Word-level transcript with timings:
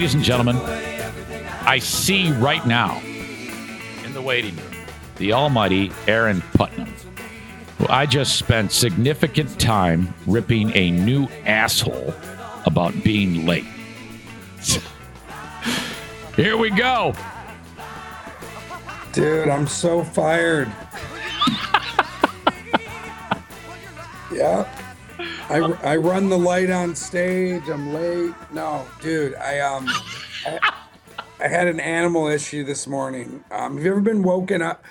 ladies 0.00 0.14
and 0.14 0.24
gentlemen, 0.24 0.56
I 1.66 1.78
see 1.78 2.32
right 2.32 2.66
now 2.66 3.02
in 4.02 4.14
the 4.14 4.22
waiting 4.22 4.56
room 4.56 4.72
the 5.16 5.34
almighty 5.34 5.92
Aaron 6.06 6.40
Putnam, 6.54 6.88
who 7.76 7.86
I 7.86 8.06
just 8.06 8.38
spent 8.38 8.72
significant 8.72 9.60
time 9.60 10.14
ripping 10.26 10.74
a 10.74 10.90
new 10.90 11.28
asshole 11.44 12.14
about 12.64 12.94
being 13.04 13.44
late. 13.44 13.66
Here 16.34 16.56
we 16.56 16.70
go. 16.70 17.14
Dude, 19.12 19.50
I'm 19.50 19.66
so 19.66 20.02
fired. 20.02 20.68
yeah. 24.32 24.79
I, 25.50 25.58
I 25.82 25.96
run 25.96 26.28
the 26.28 26.38
light 26.38 26.70
on 26.70 26.94
stage. 26.94 27.68
I'm 27.68 27.92
late. 27.92 28.34
No, 28.52 28.86
dude, 29.00 29.34
I 29.34 29.58
um 29.60 29.86
I, 30.46 30.58
I 31.40 31.48
had 31.48 31.66
an 31.66 31.80
animal 31.80 32.28
issue 32.28 32.64
this 32.64 32.86
morning. 32.86 33.42
Um, 33.50 33.76
have 33.76 33.84
you 33.84 33.90
ever 33.90 34.00
been 34.00 34.22
woken 34.22 34.62
up 34.62 34.84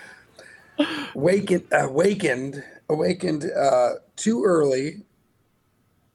wakened 1.14 1.64
awakened 1.72 2.64
awakened 2.90 3.46
uh 3.52 3.90
too 4.16 4.44
early 4.46 5.04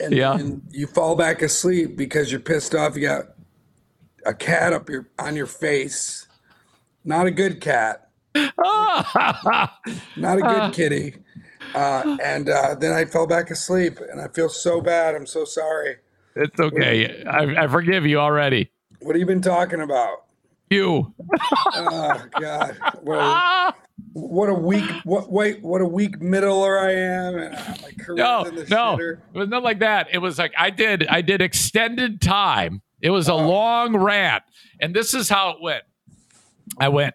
and, 0.01 0.12
Yeah. 0.12 0.35
and 0.35 0.63
you 0.71 0.87
fall 0.87 1.16
back 1.16 1.43
asleep 1.43 1.97
because 1.97 2.30
you're 2.30 2.41
pissed 2.41 2.74
off 2.74 2.97
you 2.97 3.02
got 3.02 3.27
a 4.27 4.35
cat 4.35 4.73
up 4.73 4.88
your 4.91 5.09
on 5.19 5.37
your 5.37 5.47
face. 5.47 6.27
Not 7.05 7.27
a 7.27 7.30
good 7.30 7.61
cat. 7.61 8.09
Not 8.35 10.38
a 10.38 10.43
good 10.43 10.73
kitty. 10.74 11.16
Uh, 11.74 12.16
and 12.23 12.48
uh, 12.48 12.74
then 12.77 12.92
I 12.92 13.05
fell 13.05 13.27
back 13.27 13.51
asleep, 13.51 13.98
and 14.10 14.20
I 14.20 14.28
feel 14.28 14.48
so 14.48 14.80
bad. 14.80 15.15
I'm 15.15 15.27
so 15.27 15.45
sorry. 15.45 15.96
it's 16.37 16.59
okay. 16.60 17.24
I, 17.24 17.65
I 17.65 17.66
forgive 17.68 18.07
you 18.07 18.18
already. 18.18 18.71
What 19.01 19.15
have 19.15 19.21
you 19.21 19.26
been 19.26 19.43
talking 19.43 19.80
about? 19.80 20.24
You. 20.71 21.12
Oh 21.74 22.24
God, 22.40 22.76
what 23.02 23.18
a, 23.18 23.74
what 24.12 24.49
a 24.49 24.54
weak 24.54 24.90
what 25.04 25.30
wait 25.30 25.62
what 25.62 25.80
a 25.80 25.87
weak 25.87 26.21
middler 26.21 26.79
I 26.79 26.93
am, 26.93 27.37
and 27.38 27.54
uh, 27.54 27.74
my 27.82 27.90
No, 28.15 28.45
in 28.45 28.54
the 28.56 28.65
no, 28.65 28.96
shitter. 28.96 29.18
it 29.34 29.38
was 29.38 29.49
not 29.49 29.62
like 29.62 29.80
that. 29.80 30.09
It 30.12 30.18
was 30.18 30.38
like 30.38 30.52
I 30.59 30.71
did. 30.71 31.06
I 31.06 31.21
did 31.21 31.40
extended 31.43 32.21
time. 32.21 32.82
It 33.01 33.10
was 33.10 33.29
a 33.29 33.34
long 33.34 33.96
rant, 33.96 34.43
and 34.80 34.95
this 34.95 35.12
is 35.15 35.29
how 35.29 35.51
it 35.51 35.56
went. 35.60 35.84
I 36.79 36.88
went. 36.88 37.15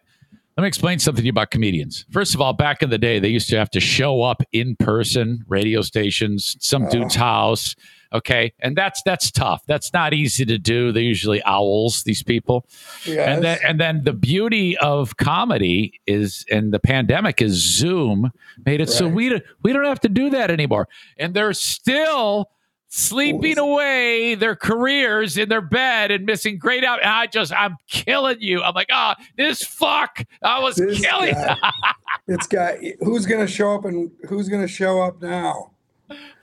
Let 0.59 0.63
me 0.63 0.67
explain 0.67 0.99
something 0.99 1.21
to 1.21 1.25
you 1.25 1.29
about 1.29 1.51
comedians. 1.51 2.03
First 2.11 2.35
of 2.35 2.41
all, 2.41 2.51
back 2.51 2.83
in 2.83 2.89
the 2.89 2.97
day, 2.97 3.17
they 3.19 3.29
used 3.29 3.47
to 3.47 3.57
have 3.57 3.69
to 3.69 3.79
show 3.79 4.21
up 4.23 4.43
in 4.51 4.75
person, 4.75 5.45
radio 5.47 5.81
stations, 5.81 6.57
some 6.59 6.89
dude's 6.89 7.15
house. 7.15 7.77
Okay, 8.11 8.51
and 8.59 8.75
that's 8.75 9.01
that's 9.03 9.31
tough. 9.31 9.63
That's 9.67 9.93
not 9.93 10.13
easy 10.13 10.43
to 10.43 10.57
do. 10.57 10.91
They're 10.91 11.01
usually 11.01 11.41
owls. 11.43 12.03
These 12.03 12.23
people. 12.23 12.65
Yes. 13.05 13.25
And 13.29 13.41
then 13.41 13.59
and 13.65 13.79
then 13.79 14.03
the 14.03 14.11
beauty 14.11 14.77
of 14.79 15.15
comedy 15.15 16.01
is 16.05 16.43
and 16.51 16.73
the 16.73 16.79
pandemic 16.79 17.41
is 17.41 17.53
Zoom 17.53 18.29
made 18.65 18.81
it 18.81 18.89
so 18.89 19.07
we 19.07 19.29
don't 19.29 19.43
we 19.63 19.71
don't 19.71 19.85
have 19.85 20.01
to 20.01 20.09
do 20.09 20.29
that 20.31 20.51
anymore. 20.51 20.89
And 21.17 21.33
they're 21.33 21.53
still 21.53 22.49
sleeping 22.89 23.57
away 23.57 24.35
their 24.35 24.55
careers 24.55 25.37
in 25.37 25.47
their 25.47 25.61
bed 25.61 26.11
and 26.11 26.25
missing 26.25 26.57
great 26.57 26.83
out. 26.83 26.99
And 26.99 27.09
I 27.09 27.27
just 27.27 27.53
I'm 27.53 27.77
killing 27.87 28.37
you. 28.41 28.61
I'm 28.61 28.73
like, 28.73 28.89
oh, 28.91 29.13
this 29.37 29.63
fuck. 29.63 30.23
I 30.43 30.59
was 30.59 30.75
This 30.75 30.99
killing 30.99 31.33
guy, 31.33 31.55
it's 32.27 32.47
got 32.47 32.75
who's 33.01 33.25
gonna 33.25 33.47
show 33.47 33.73
up 33.75 33.85
and 33.85 34.11
who's 34.27 34.49
gonna 34.49 34.67
show 34.67 35.01
up 35.01 35.21
now. 35.21 35.71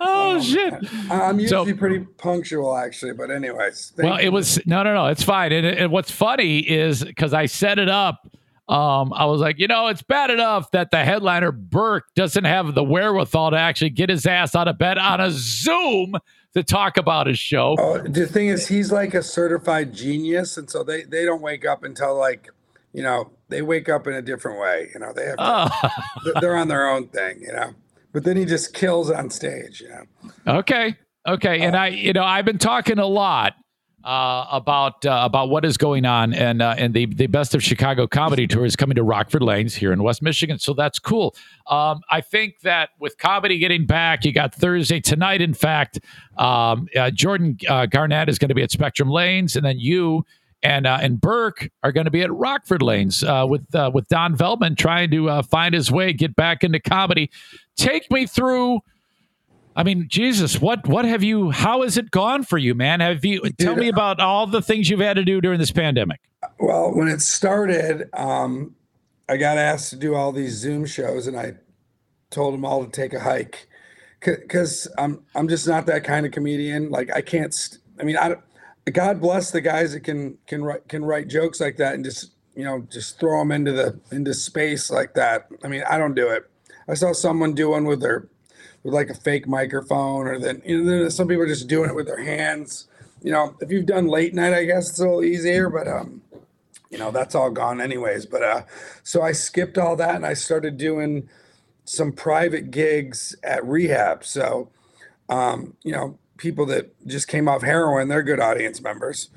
Oh 0.00 0.40
shit. 0.40 0.72
I- 1.10 1.22
I'm 1.22 1.38
So- 1.48 1.60
usually 1.64 1.74
pretty 1.74 1.98
punctual, 2.18 2.76
actually, 2.76 3.12
but 3.14 3.30
anyways. 3.32 3.92
Well, 3.98 4.20
you. 4.20 4.26
it 4.28 4.32
was 4.32 4.64
no, 4.66 4.82
no, 4.84 4.94
no. 4.94 5.06
It's 5.06 5.24
fine. 5.24 5.50
And, 5.52 5.66
and 5.66 5.90
what's 5.90 6.10
funny 6.12 6.60
is 6.60 7.02
because 7.02 7.34
I 7.34 7.46
set 7.46 7.78
it 7.80 7.88
up. 7.88 8.28
Um, 8.68 9.12
I 9.12 9.26
was 9.26 9.40
like, 9.40 9.60
you 9.60 9.68
know, 9.68 9.86
it's 9.86 10.02
bad 10.02 10.28
enough 10.30 10.72
that 10.72 10.90
the 10.90 11.04
headliner 11.04 11.52
Burke 11.52 12.06
doesn't 12.16 12.42
have 12.44 12.74
the 12.74 12.82
wherewithal 12.82 13.52
to 13.52 13.56
actually 13.56 13.90
get 13.90 14.08
his 14.10 14.26
ass 14.26 14.56
out 14.56 14.66
of 14.66 14.76
bed 14.76 14.98
on 14.98 15.20
a 15.20 15.30
Zoom 15.30 16.14
to 16.56 16.64
talk 16.64 16.96
about 16.96 17.26
his 17.26 17.38
show. 17.38 17.76
Oh, 17.78 17.98
the 17.98 18.26
thing 18.26 18.48
is, 18.48 18.66
he's 18.68 18.90
like 18.90 19.12
a 19.14 19.22
certified 19.22 19.92
genius, 19.94 20.56
and 20.56 20.68
so 20.70 20.82
they 20.82 21.02
they 21.02 21.24
don't 21.24 21.42
wake 21.42 21.64
up 21.66 21.84
until 21.84 22.16
like, 22.18 22.48
you 22.92 23.02
know, 23.02 23.30
they 23.50 23.60
wake 23.62 23.88
up 23.90 24.06
in 24.06 24.14
a 24.14 24.22
different 24.22 24.58
way. 24.58 24.88
You 24.94 25.00
know, 25.00 25.12
they 25.14 25.26
have 25.26 25.36
to, 25.36 25.42
ah. 25.42 25.80
Oh, 25.84 26.22
they're- 26.24 26.40
they're 26.40 26.56
on 26.56 26.68
their 26.68 26.88
own 26.88 27.08
thing. 27.08 27.40
You 27.42 27.52
know, 27.52 27.74
but 28.12 28.24
then 28.24 28.36
he 28.38 28.44
just 28.46 28.72
kills 28.74 29.10
on 29.10 29.28
stage. 29.30 29.82
You 29.82 29.90
know, 29.90 30.58
okay, 30.58 30.96
okay. 31.28 31.60
And 31.60 31.76
uh, 31.76 31.80
I, 31.80 31.86
you 31.88 32.12
know, 32.14 32.24
I've 32.24 32.46
been 32.46 32.58
talking 32.58 32.98
a 32.98 33.06
lot 33.06 33.52
uh, 34.06 34.46
about 34.52 35.04
uh, 35.04 35.22
about 35.24 35.50
what 35.50 35.64
is 35.64 35.76
going 35.76 36.06
on, 36.06 36.32
and 36.32 36.62
uh, 36.62 36.76
and 36.78 36.94
the 36.94 37.06
the 37.06 37.26
best 37.26 37.56
of 37.56 37.62
Chicago 37.62 38.06
comedy 38.06 38.46
tour 38.46 38.64
is 38.64 38.76
coming 38.76 38.94
to 38.94 39.02
Rockford 39.02 39.42
Lanes 39.42 39.74
here 39.74 39.92
in 39.92 40.00
West 40.00 40.22
Michigan, 40.22 40.60
so 40.60 40.72
that's 40.72 41.00
cool. 41.00 41.34
Um, 41.66 42.00
I 42.08 42.20
think 42.20 42.60
that 42.60 42.90
with 43.00 43.18
comedy 43.18 43.58
getting 43.58 43.84
back, 43.84 44.24
you 44.24 44.32
got 44.32 44.54
Thursday 44.54 45.00
tonight. 45.00 45.40
In 45.40 45.54
fact, 45.54 45.98
um, 46.38 46.86
uh, 46.94 47.10
Jordan 47.10 47.58
uh, 47.68 47.86
Garnett 47.86 48.28
is 48.28 48.38
going 48.38 48.48
to 48.48 48.54
be 48.54 48.62
at 48.62 48.70
Spectrum 48.70 49.10
Lanes, 49.10 49.56
and 49.56 49.66
then 49.66 49.78
you. 49.78 50.24
And 50.62 50.86
uh, 50.86 50.98
and 51.02 51.20
Burke 51.20 51.68
are 51.82 51.92
going 51.92 52.06
to 52.06 52.10
be 52.10 52.22
at 52.22 52.32
Rockford 52.32 52.82
Lanes 52.82 53.22
uh, 53.22 53.44
with 53.46 53.72
uh, 53.74 53.90
with 53.92 54.08
Don 54.08 54.36
Veltman 54.36 54.76
trying 54.76 55.10
to 55.10 55.28
uh, 55.28 55.42
find 55.42 55.74
his 55.74 55.92
way, 55.92 56.12
get 56.14 56.34
back 56.34 56.64
into 56.64 56.80
comedy. 56.80 57.30
Take 57.76 58.10
me 58.10 58.26
through 58.26 58.80
I 59.76 59.82
mean, 59.82 60.06
Jesus, 60.08 60.58
what 60.58 60.88
what 60.88 61.04
have 61.04 61.22
you? 61.22 61.50
How 61.50 61.82
has 61.82 61.98
it 61.98 62.10
gone 62.10 62.44
for 62.44 62.56
you, 62.56 62.74
man? 62.74 63.00
Have 63.00 63.24
you 63.24 63.40
tell 63.58 63.74
Dude, 63.74 63.84
me 63.84 63.88
about 63.88 64.20
all 64.20 64.46
the 64.46 64.62
things 64.62 64.88
you've 64.88 65.00
had 65.00 65.16
to 65.16 65.24
do 65.24 65.42
during 65.42 65.58
this 65.60 65.70
pandemic? 65.70 66.20
well, 66.58 66.94
when 66.94 67.08
it 67.08 67.20
started, 67.20 68.08
um, 68.14 68.74
I 69.28 69.36
got 69.36 69.58
asked 69.58 69.90
to 69.90 69.96
do 69.96 70.14
all 70.14 70.32
these 70.32 70.54
Zoom 70.54 70.86
shows, 70.86 71.26
and 71.26 71.38
I 71.38 71.54
told 72.30 72.54
them 72.54 72.64
all 72.64 72.84
to 72.84 72.90
take 72.90 73.12
a 73.12 73.20
hike 73.20 73.68
because 74.20 74.88
I'm 74.96 75.22
I'm 75.34 75.46
just 75.46 75.68
not 75.68 75.84
that 75.86 76.04
kind 76.04 76.24
of 76.24 76.32
comedian. 76.32 76.90
Like 76.90 77.14
I 77.14 77.20
can't. 77.20 77.52
St- 77.52 77.82
I 78.00 78.04
mean, 78.04 78.16
I 78.16 78.36
God 78.90 79.20
bless 79.20 79.50
the 79.50 79.60
guys 79.60 79.92
that 79.92 80.00
can 80.00 80.38
can 80.46 80.64
write 80.64 80.88
can 80.88 81.04
write 81.04 81.28
jokes 81.28 81.60
like 81.60 81.76
that 81.76 81.94
and 81.94 82.04
just 82.04 82.32
you 82.54 82.64
know 82.64 82.86
just 82.90 83.20
throw 83.20 83.40
them 83.40 83.52
into 83.52 83.72
the 83.72 84.00
into 84.10 84.32
space 84.32 84.90
like 84.90 85.12
that. 85.14 85.48
I 85.62 85.68
mean, 85.68 85.82
I 85.88 85.98
don't 85.98 86.14
do 86.14 86.28
it. 86.28 86.48
I 86.88 86.94
saw 86.94 87.12
someone 87.12 87.52
do 87.52 87.70
one 87.70 87.84
with 87.84 88.00
their 88.00 88.28
with 88.86 88.94
like 88.94 89.10
a 89.10 89.14
fake 89.14 89.48
microphone, 89.48 90.28
or 90.28 90.38
then 90.38 90.62
you 90.64 90.80
know 90.80 91.08
some 91.08 91.26
people 91.26 91.42
are 91.42 91.48
just 91.48 91.66
doing 91.66 91.90
it 91.90 91.96
with 91.96 92.06
their 92.06 92.22
hands. 92.22 92.86
You 93.20 93.32
know, 93.32 93.56
if 93.60 93.68
you've 93.68 93.84
done 93.84 94.06
late 94.06 94.32
night, 94.32 94.54
I 94.54 94.64
guess 94.64 94.88
it's 94.88 95.00
a 95.00 95.02
little 95.02 95.24
easier, 95.24 95.68
but 95.68 95.88
um, 95.88 96.22
you 96.88 96.96
know 96.96 97.10
that's 97.10 97.34
all 97.34 97.50
gone 97.50 97.80
anyways. 97.80 98.26
But 98.26 98.44
uh, 98.44 98.62
so 99.02 99.22
I 99.22 99.32
skipped 99.32 99.76
all 99.76 99.96
that 99.96 100.14
and 100.14 100.24
I 100.24 100.34
started 100.34 100.76
doing 100.76 101.28
some 101.84 102.12
private 102.12 102.70
gigs 102.70 103.34
at 103.42 103.66
rehab. 103.66 104.24
So, 104.24 104.70
um, 105.28 105.76
you 105.82 105.90
know, 105.90 106.16
people 106.36 106.64
that 106.66 106.94
just 107.08 107.26
came 107.26 107.48
off 107.48 107.62
heroin, 107.62 108.06
they're 108.06 108.22
good 108.22 108.40
audience 108.40 108.80
members. 108.80 109.30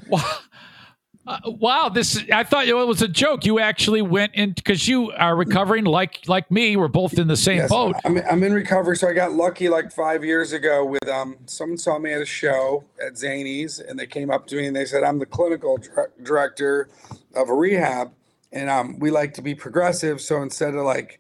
Uh, 1.28 1.38
wow 1.46 1.90
this 1.90 2.24
I 2.34 2.44
thought 2.44 2.68
it 2.68 2.74
was 2.74 3.02
a 3.02 3.07
joke. 3.07 3.46
You 3.46 3.59
actually 3.59 4.02
went 4.02 4.34
in 4.35 4.53
because 4.53 4.88
you 4.88 5.12
are 5.12 5.35
recovering, 5.35 5.85
like 5.85 6.28
like 6.28 6.50
me. 6.50 6.75
We're 6.75 6.88
both 6.88 7.19
in 7.19 7.28
the 7.28 7.38
same 7.38 7.57
Yes, 7.57 7.69
boat. 7.69 7.96
I'm, 8.03 8.18
I'm 8.30 8.41
in 8.44 8.53
recovery. 8.53 8.97
So 8.97 9.07
I 9.07 9.13
got 9.13 9.34
lucky 9.34 9.69
like 9.69 9.91
five 9.91 10.24
years 10.24 10.53
ago 10.53 10.85
with 10.85 11.07
um, 11.07 11.38
someone 11.46 11.78
saw 11.78 12.00
me 12.00 12.13
at 12.13 12.22
a 12.22 12.25
show 12.25 12.84
at 13.06 13.13
Zanies 13.13 13.80
and 13.85 14.00
they 14.00 14.07
came 14.07 14.31
up 14.31 14.47
to 14.47 14.56
me 14.56 14.68
and 14.68 14.75
they 14.75 14.85
said, 14.85 15.03
I'm 15.03 15.19
the 15.19 15.25
clinical 15.25 15.78
dir- 15.78 16.12
director 16.24 16.90
of 17.36 17.50
a 17.50 17.53
rehab 17.53 18.12
and 18.51 18.69
um, 18.69 19.00
we 19.00 19.12
like 19.12 19.34
to 19.36 19.41
be 19.41 19.53
progressive. 19.53 20.22
So 20.22 20.41
instead 20.41 20.74
of 20.74 20.84
like 20.86 21.19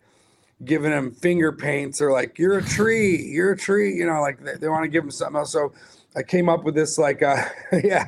giving 0.63 0.91
them 0.91 1.11
finger 1.11 1.51
paints 1.51 2.01
or 2.01 2.11
like, 2.11 2.37
you're 2.39 2.57
a 2.57 2.63
tree, 2.63 3.21
you're 3.21 3.51
a 3.51 3.57
tree, 3.57 3.93
you 3.93 4.05
know, 4.05 4.21
like 4.21 4.43
they, 4.43 4.55
they 4.55 4.69
want 4.69 4.83
to 4.83 4.89
give 4.89 5.03
them 5.03 5.11
something 5.11 5.37
else. 5.37 5.51
So 5.51 5.73
I 6.15 6.23
came 6.23 6.49
up 6.49 6.63
with 6.63 6.75
this 6.75 6.97
like, 6.97 7.21
uh, 7.21 7.43
yeah. 7.83 8.07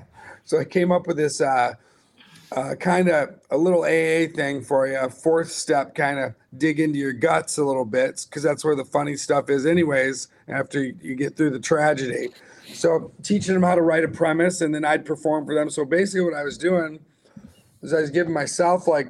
So 0.51 0.59
I 0.59 0.65
came 0.65 0.91
up 0.91 1.07
with 1.07 1.15
this 1.15 1.39
uh, 1.39 1.75
uh, 2.51 2.75
kind 2.75 3.07
of 3.07 3.39
a 3.51 3.57
little 3.57 3.83
AA 3.83 4.27
thing 4.35 4.61
for 4.61 4.85
you, 4.85 4.99
a 4.99 5.09
fourth 5.09 5.49
step, 5.49 5.95
kind 5.95 6.19
of 6.19 6.33
dig 6.57 6.81
into 6.81 6.99
your 6.99 7.13
guts 7.13 7.57
a 7.57 7.63
little 7.63 7.85
bit, 7.85 8.25
because 8.27 8.43
that's 8.43 8.65
where 8.65 8.75
the 8.75 8.83
funny 8.83 9.15
stuff 9.15 9.49
is, 9.49 9.65
anyways, 9.65 10.27
after 10.49 10.83
you 10.83 11.15
get 11.15 11.37
through 11.37 11.51
the 11.51 11.59
tragedy. 11.59 12.31
So 12.73 13.13
teaching 13.23 13.53
them 13.53 13.63
how 13.63 13.75
to 13.75 13.81
write 13.81 14.03
a 14.03 14.09
premise, 14.09 14.59
and 14.59 14.75
then 14.75 14.83
I'd 14.83 15.05
perform 15.05 15.45
for 15.45 15.55
them. 15.55 15.69
So 15.69 15.85
basically, 15.85 16.25
what 16.25 16.33
I 16.33 16.43
was 16.43 16.57
doing 16.57 16.99
is 17.81 17.93
I 17.93 18.01
was 18.01 18.09
giving 18.09 18.33
myself 18.33 18.89
like 18.89 19.07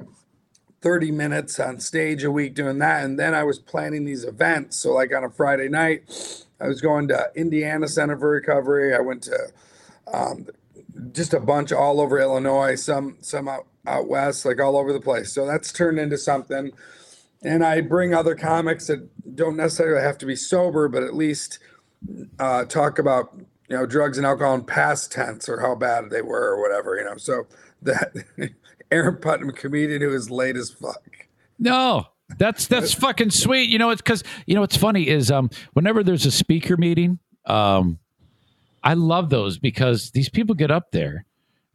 30 0.80 1.10
minutes 1.10 1.58
on 1.58 1.80
stage 1.80 2.22
a 2.22 2.30
week 2.30 2.54
doing 2.54 2.78
that. 2.78 3.02
And 3.02 3.18
then 3.18 3.34
I 3.34 3.42
was 3.42 3.58
planning 3.58 4.04
these 4.04 4.22
events. 4.22 4.76
So, 4.76 4.92
like 4.92 5.12
on 5.12 5.24
a 5.24 5.30
Friday 5.30 5.68
night, 5.68 6.04
I 6.60 6.68
was 6.68 6.80
going 6.80 7.08
to 7.08 7.32
Indiana 7.34 7.88
Center 7.88 8.16
for 8.16 8.30
Recovery. 8.30 8.94
I 8.94 9.00
went 9.00 9.24
to 9.24 9.38
um, 10.12 10.46
just 11.12 11.34
a 11.34 11.40
bunch 11.40 11.72
all 11.72 12.00
over 12.00 12.18
Illinois, 12.18 12.74
some 12.76 13.16
some 13.20 13.48
out, 13.48 13.66
out 13.86 14.08
west, 14.08 14.44
like 14.44 14.60
all 14.60 14.76
over 14.76 14.92
the 14.92 15.00
place. 15.00 15.32
So 15.32 15.46
that's 15.46 15.72
turned 15.72 15.98
into 15.98 16.18
something. 16.18 16.72
And 17.44 17.64
I 17.64 17.80
bring 17.80 18.14
other 18.14 18.36
comics 18.36 18.86
that 18.86 19.08
don't 19.34 19.56
necessarily 19.56 20.02
have 20.02 20.18
to 20.18 20.26
be 20.26 20.36
sober, 20.36 20.88
but 20.88 21.02
at 21.02 21.14
least 21.14 21.58
uh, 22.38 22.64
talk 22.66 22.98
about 22.98 23.34
you 23.72 23.78
know, 23.78 23.86
drugs 23.86 24.18
and 24.18 24.26
alcohol 24.26 24.54
in 24.54 24.64
past 24.64 25.10
tense 25.10 25.48
or 25.48 25.58
how 25.60 25.74
bad 25.74 26.10
they 26.10 26.20
were 26.20 26.52
or 26.52 26.60
whatever, 26.60 26.94
you 26.96 27.04
know. 27.04 27.16
So 27.16 27.46
that 27.80 28.12
Aaron 28.90 29.16
Putnam, 29.16 29.50
comedian 29.52 30.02
who 30.02 30.12
is 30.12 30.30
late 30.30 30.56
as 30.56 30.70
fuck. 30.70 31.02
No, 31.58 32.04
that's 32.36 32.66
that's 32.66 32.92
fucking 32.92 33.30
sweet. 33.30 33.70
You 33.70 33.78
know, 33.78 33.88
it's 33.88 34.02
because 34.02 34.24
you 34.46 34.54
know 34.54 34.60
what's 34.60 34.76
funny 34.76 35.08
is 35.08 35.30
um 35.30 35.48
whenever 35.72 36.02
there's 36.02 36.26
a 36.26 36.30
speaker 36.30 36.76
meeting, 36.76 37.18
um, 37.46 37.98
I 38.82 38.94
love 38.94 39.30
those 39.30 39.58
because 39.58 40.10
these 40.10 40.28
people 40.28 40.54
get 40.54 40.70
up 40.70 40.90
there 40.90 41.24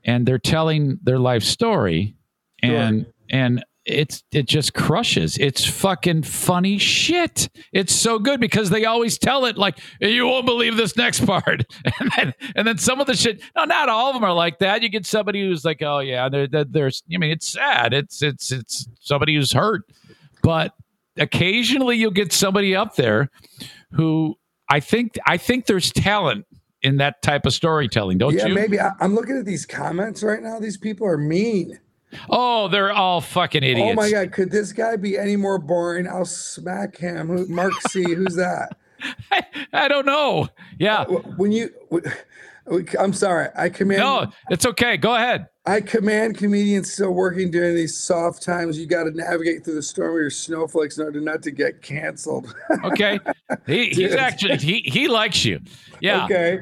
and 0.04 0.26
they're 0.26 0.40
telling 0.40 1.00
their 1.04 1.20
life 1.20 1.44
story, 1.44 2.16
and 2.62 3.04
sure. 3.04 3.14
and 3.30 3.66
it's 3.86 4.24
it 4.32 4.48
just 4.48 4.74
crushes. 4.74 5.38
It's 5.38 5.66
fucking 5.66 6.24
funny 6.24 6.78
shit. 6.78 7.50
It's 7.72 7.94
so 7.94 8.20
good 8.20 8.40
because 8.40 8.70
they 8.70 8.86
always 8.86 9.18
tell 9.18 9.46
it 9.46 9.58
like 9.58 9.80
you 10.02 10.26
won't 10.26 10.46
believe 10.46 10.76
this 10.76 10.98
next 10.98 11.26
part, 11.26 11.66
and 12.00 12.12
then 12.16 12.34
and 12.56 12.68
then 12.68 12.78
some 12.78 13.00
of 13.00 13.08
the 13.08 13.16
shit. 13.16 13.42
No, 13.56 13.66
not 13.66 13.90
all 13.90 14.10
of 14.10 14.14
them 14.14 14.24
are 14.24 14.34
like 14.34 14.60
that. 14.60 14.82
You 14.82 14.90
get 14.90 15.06
somebody 15.06 15.42
who's 15.42 15.64
like, 15.64 15.82
oh 15.82 16.00
yeah, 16.00 16.30
there's. 16.30 17.04
I 17.14 17.18
mean, 17.18 17.32
it's 17.32 17.48
sad. 17.48 17.94
It's 17.94 18.22
it's 18.22 18.52
it's 18.52 18.88
somebody 19.00 19.36
who's 19.36 19.54
hurt, 19.54 19.84
but 20.42 20.74
occasionally 21.18 21.98
you'll 21.98 22.12
get 22.12 22.32
somebody 22.32 22.76
up 22.76 22.96
there 22.96 23.30
who 23.92 24.36
I 24.70 24.80
think 24.80 25.18
I 25.26 25.38
think 25.38 25.66
there's 25.66 25.92
talent 25.92 26.46
in 26.82 26.98
that 26.98 27.22
type 27.22 27.46
of 27.46 27.54
storytelling, 27.54 28.18
don't 28.18 28.34
yeah, 28.34 28.48
you? 28.48 28.50
Yeah, 28.50 28.62
maybe. 28.62 28.80
I, 28.80 28.92
I'm 29.00 29.16
looking 29.16 29.38
at 29.38 29.46
these 29.46 29.66
comments 29.66 30.24
right 30.24 30.42
now. 30.42 30.60
These 30.60 30.78
people 30.78 31.08
are 31.08 31.18
mean. 31.18 31.80
Oh, 32.30 32.68
they're 32.68 32.92
all 32.92 33.22
fucking 33.22 33.64
idiots. 33.64 33.92
Oh 33.92 33.94
my 33.94 34.10
god, 34.10 34.32
could 34.32 34.52
this 34.52 34.72
guy 34.72 34.96
be 34.96 35.18
any 35.18 35.36
more 35.36 35.60
boring? 35.60 36.08
I'll 36.08 36.26
smack 36.26 36.98
him. 36.98 37.28
Who, 37.28 37.48
Mark 37.48 37.74
C. 37.90 38.04
Who's 38.04 38.36
that? 38.36 38.78
I, 39.32 39.44
I 39.74 39.88
don't 39.88 40.06
know. 40.06 40.48
Yeah. 40.80 41.02
Uh, 41.02 41.20
when 41.36 41.52
you, 41.52 41.70
I'm 43.00 43.14
sorry. 43.14 43.50
I 43.56 43.70
command. 43.70 44.00
No, 44.00 44.32
it's 44.50 44.66
okay. 44.66 44.98
Go 44.98 45.16
ahead. 45.16 45.48
I 45.68 45.82
command 45.82 46.38
comedians 46.38 46.94
still 46.94 47.12
working 47.12 47.52
during 47.52 47.76
these 47.76 47.96
soft 47.96 48.42
times. 48.42 48.80
You 48.80 48.86
got 48.86 49.04
to 49.04 49.12
navigate 49.12 49.66
through 49.66 49.76
the 49.76 49.84
storm 49.84 50.14
with 50.14 50.22
your 50.22 50.30
snowflakes 50.30 50.98
in 50.98 51.04
order 51.04 51.20
not 51.20 51.44
to 51.44 51.52
get 51.52 51.82
canceled. 51.82 52.56
okay. 52.86 53.20
He, 53.66 53.90
he's 53.92 54.16
actually 54.16 54.58
he 54.58 54.82
he 54.86 55.10
likes 55.10 55.44
you. 55.44 55.60
Yeah. 56.00 56.24
Okay. 56.24 56.62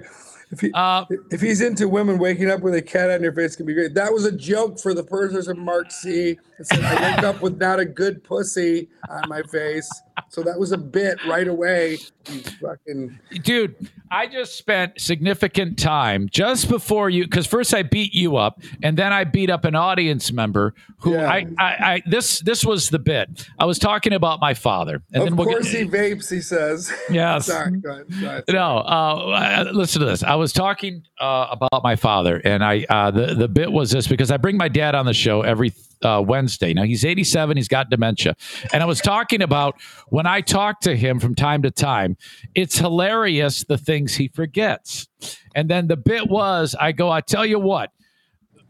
If, 0.51 0.59
he, 0.61 0.71
uh, 0.73 1.05
if 1.31 1.41
he's 1.41 1.61
into 1.61 1.89
women 1.89 2.17
waking 2.17 2.49
up 2.49 2.61
with 2.61 2.75
a 2.75 2.81
cat 2.81 3.09
on 3.09 3.21
their 3.21 3.33
face, 3.33 3.55
can 3.55 3.65
be 3.65 3.73
great. 3.73 3.93
That 3.93 4.13
was 4.13 4.25
a 4.25 4.31
joke 4.31 4.79
for 4.79 4.93
the 4.93 5.03
person 5.03 5.51
of 5.51 5.57
Mark 5.57 5.91
C. 5.91 6.37
It 6.59 6.67
said, 6.67 6.83
I 6.83 7.15
wake 7.15 7.23
up 7.23 7.41
with 7.41 7.57
not 7.57 7.79
a 7.79 7.85
good 7.85 8.23
pussy 8.23 8.87
on 9.09 9.27
my 9.27 9.41
face. 9.43 9.89
So 10.29 10.43
that 10.43 10.57
was 10.57 10.71
a 10.71 10.77
bit 10.77 11.17
right 11.25 11.47
away. 11.47 11.97
You 12.31 12.41
fucking 12.61 13.19
dude. 13.43 13.75
I 14.11 14.27
just 14.27 14.57
spent 14.57 14.99
significant 14.99 15.79
time 15.79 16.29
just 16.29 16.69
before 16.69 17.09
you, 17.09 17.23
because 17.23 17.47
first 17.47 17.73
I 17.73 17.83
beat 17.83 18.13
you 18.13 18.37
up, 18.37 18.61
and 18.83 18.97
then 18.97 19.11
I 19.11 19.23
beat 19.23 19.49
up 19.49 19.65
an 19.65 19.75
audience 19.75 20.31
member 20.31 20.73
who 20.99 21.13
yeah. 21.13 21.29
I, 21.29 21.47
I, 21.57 21.65
I, 21.65 22.01
this 22.05 22.39
this 22.39 22.63
was 22.63 22.89
the 22.89 22.99
bit. 22.99 23.47
I 23.59 23.65
was 23.65 23.79
talking 23.79 24.13
about 24.13 24.39
my 24.39 24.53
father, 24.53 25.01
and 25.13 25.23
of 25.23 25.29
then 25.29 25.35
we'll 25.35 25.47
course 25.47 25.71
get, 25.71 25.83
he 25.83 25.89
vapes. 25.89 26.29
He 26.29 26.41
says, 26.41 26.93
"Yes." 27.09 27.45
Sorry, 27.55 27.71
go 27.77 27.91
ahead, 27.91 28.05
go 28.21 28.27
ahead. 28.27 28.43
No, 28.49 28.77
uh, 28.79 29.71
listen 29.73 30.01
to 30.01 30.05
this. 30.05 30.23
I 30.23 30.35
was 30.35 30.53
talking 30.53 31.03
uh, 31.19 31.47
about 31.51 31.83
my 31.83 31.95
father, 31.95 32.41
and 32.43 32.63
I 32.63 32.85
uh, 32.89 33.11
the 33.11 33.35
the 33.35 33.47
bit 33.47 33.71
was 33.71 33.91
this 33.91 34.07
because 34.07 34.31
I 34.31 34.37
bring 34.37 34.57
my 34.57 34.67
dad 34.67 34.95
on 34.95 35.05
the 35.05 35.13
show 35.13 35.41
every 35.41 35.73
uh, 36.05 36.21
Wednesday. 36.21 36.73
Now 36.73 36.83
he's 36.83 37.03
87, 37.03 37.57
he's 37.57 37.67
got 37.67 37.89
dementia. 37.89 38.35
And 38.71 38.83
I 38.83 38.85
was 38.85 39.01
talking 39.01 39.41
about 39.41 39.75
when 40.09 40.27
I 40.27 40.41
talk 40.41 40.79
to 40.81 40.95
him 40.95 41.19
from 41.19 41.35
time 41.35 41.63
to 41.63 41.71
time, 41.71 42.15
it's 42.53 42.77
hilarious 42.77 43.63
the 43.63 43.77
things 43.77 44.15
he 44.15 44.27
forgets. 44.29 45.07
And 45.55 45.69
then 45.69 45.87
the 45.87 45.97
bit 45.97 46.29
was 46.29 46.75
I 46.79 46.91
go, 46.91 47.09
I 47.09 47.21
tell 47.21 47.45
you 47.45 47.59
what, 47.59 47.91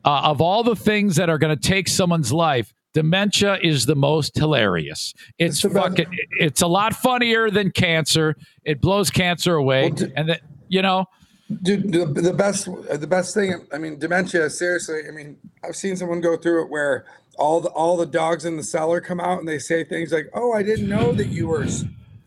uh, 0.06 0.22
of 0.24 0.40
all 0.42 0.64
the 0.64 0.76
things 0.76 1.18
that 1.18 1.30
are 1.30 1.38
going 1.38 1.56
to 1.56 1.62
take 1.62 1.88
someone's 1.88 2.32
life, 2.32 2.74
dementia 2.94 3.60
is 3.62 3.86
the 3.86 3.96
most 3.96 4.38
hilarious. 4.38 5.14
It's, 5.38 5.64
it's 5.66 5.74
fucking, 5.74 6.08
it's 6.40 6.62
a 6.62 6.68
lot 6.68 6.96
funnier 6.96 7.52
than 7.52 7.72
cancer. 7.72 8.36
It 8.64 8.80
blows 8.80 9.10
cancer 9.10 9.56
away. 9.56 9.90
Well, 9.90 10.08
d- 10.08 10.14
and 10.16 10.30
that, 10.30 10.42
you 10.70 10.82
know, 10.82 11.08
Dude, 11.62 11.92
the, 11.92 12.06
the 12.06 12.34
best 12.34 12.66
the 12.66 13.06
best 13.06 13.36
thing. 13.36 13.68
I 13.72 13.78
mean, 13.78 14.00
dementia. 14.00 14.50
Seriously, 14.50 15.02
I 15.08 15.12
mean, 15.12 15.38
I've 15.64 15.76
seen 15.76 15.96
someone 15.96 16.20
go 16.20 16.36
through 16.36 16.64
it 16.64 16.72
where 16.72 17.06
all 17.38 17.62
the 17.62 17.70
all 17.70 17.98
the 17.98 18.06
dogs 18.06 18.46
in 18.46 18.58
the 18.58 18.64
cellar 18.64 19.02
come 19.02 19.20
out 19.20 19.40
and 19.40 19.48
they 19.48 19.60
say 19.60 19.84
things 19.84 20.12
like, 20.12 20.30
"Oh, 20.34 20.54
I 20.54 20.64
didn't 20.64 20.90
know 20.90 21.12
that 21.14 21.28
you 21.28 21.48
were 21.48 21.66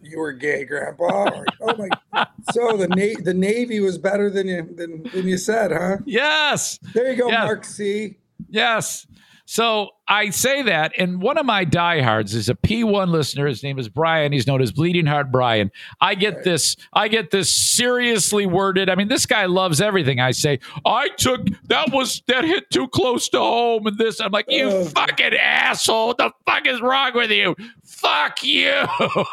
you 0.03 0.19
were 0.19 0.33
gay, 0.33 0.65
Grandpa." 0.65 1.31
Or, 1.31 1.47
oh 1.61 1.89
my! 2.13 2.27
So 2.53 2.77
the 2.77 2.89
na- 2.89 3.23
the 3.23 3.35
Navy 3.35 3.81
was 3.81 3.99
better 3.99 4.31
than 4.31 4.49
you 4.49 4.63
than, 4.75 5.03
than 5.13 5.27
you 5.29 5.37
said, 5.39 5.73
huh? 5.73 5.99
Yes. 6.05 6.79
There 6.95 7.11
you 7.11 7.17
go, 7.17 7.29
yes. 7.29 7.45
Mark 7.45 7.65
C. 7.65 8.17
Yes. 8.49 9.07
So 9.51 9.93
I 10.07 10.29
say 10.29 10.61
that, 10.65 10.93
and 10.99 11.23
one 11.23 11.39
of 11.39 11.47
my 11.47 11.65
diehards 11.65 12.35
is 12.35 12.51
a 12.51 12.55
P1 12.55 13.09
listener. 13.09 13.47
His 13.47 13.63
name 13.63 13.79
is 13.79 13.89
Brian. 13.89 14.31
He's 14.31 14.47
known 14.47 14.61
as 14.61 14.73
Bleeding 14.73 15.07
Heart 15.07 15.33
Brian. 15.33 15.73
I 16.03 16.17
get 16.17 16.45
this, 16.45 16.77
I 16.93 17.09
get 17.09 17.31
this 17.31 17.51
seriously 17.51 18.45
worded. 18.45 18.91
I 18.91 18.95
mean, 18.95 19.09
this 19.09 19.25
guy 19.25 19.47
loves 19.47 19.81
everything 19.81 20.21
I 20.21 20.33
say. 20.33 20.59
I 20.85 21.09
took 21.17 21.47
that 21.69 21.91
was 21.95 22.23
that 22.27 22.45
hit 22.45 22.69
too 22.71 22.89
close 22.89 23.31
to 23.31 23.39
home, 23.39 23.87
and 23.87 23.97
this. 23.97 24.21
I'm 24.21 24.33
like, 24.33 24.51
you 24.51 24.67
oh, 24.69 24.85
fucking 24.85 25.33
asshole! 25.33 26.09
What 26.09 26.19
the 26.19 26.31
fuck 26.45 26.67
is 26.67 26.83
wrong 26.83 27.13
with 27.15 27.31
you? 27.31 27.57
Fuck 27.87 28.45
you! 28.45 28.71
oh, 28.71 29.25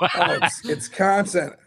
it's, 0.42 0.64
it's 0.64 0.88
constant. 0.88 1.58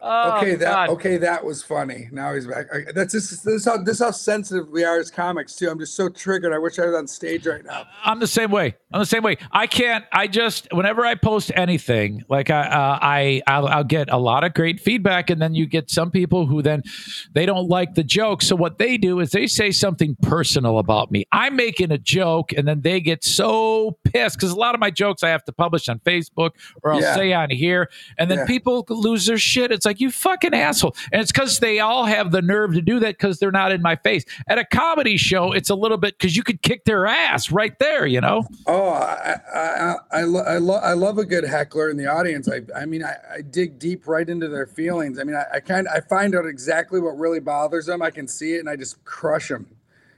Oh, 0.00 0.36
okay, 0.36 0.54
that 0.54 0.64
God. 0.64 0.88
okay, 0.90 1.16
that 1.16 1.44
was 1.44 1.60
funny. 1.60 2.08
Now 2.12 2.32
he's 2.32 2.46
back. 2.46 2.66
That's 2.94 3.12
just 3.12 3.44
this 3.44 3.64
how 3.64 3.78
this 3.78 3.98
how 3.98 4.12
sensitive 4.12 4.68
we 4.68 4.84
are 4.84 4.96
as 4.96 5.10
comics 5.10 5.56
too. 5.56 5.68
I'm 5.68 5.78
just 5.78 5.96
so 5.96 6.08
triggered. 6.08 6.52
I 6.52 6.58
wish 6.58 6.78
I 6.78 6.86
was 6.86 6.94
on 6.94 7.08
stage 7.08 7.48
right 7.48 7.64
now. 7.64 7.84
I'm 8.04 8.20
the 8.20 8.28
same 8.28 8.52
way. 8.52 8.76
I'm 8.92 9.00
the 9.00 9.06
same 9.06 9.24
way. 9.24 9.38
I 9.50 9.66
can't. 9.66 10.04
I 10.12 10.28
just 10.28 10.68
whenever 10.72 11.04
I 11.04 11.16
post 11.16 11.50
anything, 11.56 12.22
like 12.28 12.48
I 12.48 12.60
uh, 12.60 12.98
I 13.02 13.42
I'll, 13.48 13.66
I'll, 13.66 13.84
get 13.84 14.08
a 14.10 14.18
lot 14.18 14.44
of 14.44 14.54
great 14.54 14.78
feedback, 14.78 15.30
and 15.30 15.42
then 15.42 15.54
you 15.54 15.66
get 15.66 15.90
some 15.90 16.12
people 16.12 16.46
who 16.46 16.62
then 16.62 16.84
they 17.32 17.44
don't 17.44 17.68
like 17.68 17.94
the 17.94 18.04
joke. 18.04 18.42
So 18.42 18.54
what 18.54 18.78
they 18.78 18.98
do 18.98 19.18
is 19.18 19.30
they 19.30 19.48
say 19.48 19.72
something 19.72 20.16
personal 20.22 20.78
about 20.78 21.10
me. 21.10 21.24
I'm 21.32 21.56
making 21.56 21.90
a 21.90 21.98
joke, 21.98 22.52
and 22.52 22.68
then 22.68 22.82
they 22.82 23.00
get 23.00 23.24
so 23.24 23.98
pissed 24.04 24.36
because 24.36 24.52
a 24.52 24.56
lot 24.56 24.74
of 24.76 24.80
my 24.80 24.92
jokes 24.92 25.24
I 25.24 25.30
have 25.30 25.44
to 25.46 25.52
publish 25.52 25.88
on 25.88 25.98
Facebook 26.00 26.50
or 26.84 26.92
I'll 26.92 27.00
yeah. 27.00 27.16
say 27.16 27.32
on 27.32 27.50
here, 27.50 27.90
and 28.16 28.30
then 28.30 28.38
yeah. 28.38 28.46
people 28.46 28.86
lose 28.88 29.26
their 29.26 29.38
shit. 29.38 29.72
It's 29.72 29.87
like, 29.88 30.00
you 30.00 30.10
fucking 30.10 30.54
asshole. 30.54 30.94
And 31.12 31.20
it's 31.20 31.32
because 31.32 31.58
they 31.58 31.80
all 31.80 32.04
have 32.04 32.30
the 32.30 32.42
nerve 32.42 32.74
to 32.74 32.82
do 32.82 33.00
that 33.00 33.18
because 33.18 33.38
they're 33.38 33.50
not 33.50 33.72
in 33.72 33.82
my 33.82 33.96
face. 33.96 34.24
At 34.48 34.58
a 34.58 34.64
comedy 34.64 35.16
show, 35.16 35.52
it's 35.52 35.70
a 35.70 35.74
little 35.74 35.98
bit 35.98 36.18
because 36.18 36.36
you 36.36 36.42
could 36.42 36.62
kick 36.62 36.84
their 36.84 37.06
ass 37.06 37.50
right 37.50 37.78
there, 37.78 38.06
you 38.06 38.20
know? 38.20 38.46
Oh, 38.66 38.90
I, 38.90 39.36
I, 39.54 39.94
I, 40.12 40.22
lo- 40.22 40.44
I, 40.44 40.58
lo- 40.58 40.80
I 40.82 40.92
love 40.92 41.18
a 41.18 41.24
good 41.24 41.44
heckler 41.44 41.90
in 41.90 41.96
the 41.96 42.06
audience. 42.06 42.48
I, 42.48 42.60
I 42.76 42.86
mean, 42.86 43.02
I, 43.02 43.16
I 43.36 43.40
dig 43.42 43.78
deep 43.78 44.06
right 44.06 44.28
into 44.28 44.48
their 44.48 44.66
feelings. 44.66 45.18
I 45.18 45.24
mean, 45.24 45.36
I, 45.36 45.44
I 45.54 45.60
kind 45.60 45.88
I 45.88 46.00
find 46.00 46.34
out 46.34 46.46
exactly 46.46 47.00
what 47.00 47.18
really 47.18 47.40
bothers 47.40 47.86
them. 47.86 48.02
I 48.02 48.10
can 48.10 48.28
see 48.28 48.54
it 48.54 48.60
and 48.60 48.68
I 48.68 48.76
just 48.76 49.02
crush 49.04 49.48
them. 49.48 49.66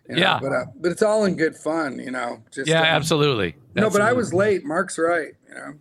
You 0.09 0.17
know? 0.17 0.23
yeah, 0.23 0.39
but 0.43 0.53
uh, 0.53 0.65
but 0.81 0.91
it's 0.91 1.03
all 1.03 1.25
in 1.25 1.37
good 1.37 1.57
fun, 1.57 2.01
you 2.01 2.11
know. 2.11 2.43
Just 2.51 2.69
yeah, 2.69 2.83
uh, 2.83 2.87
absolutely. 2.87 3.55
No, 3.75 3.87
absolutely. 3.87 3.99
but 4.01 4.03
I 4.03 4.13
was 4.13 4.35
late. 4.35 4.65
Mark's 4.65 4.99
right. 4.99 5.35
You 5.49 5.55
know. 5.55 5.75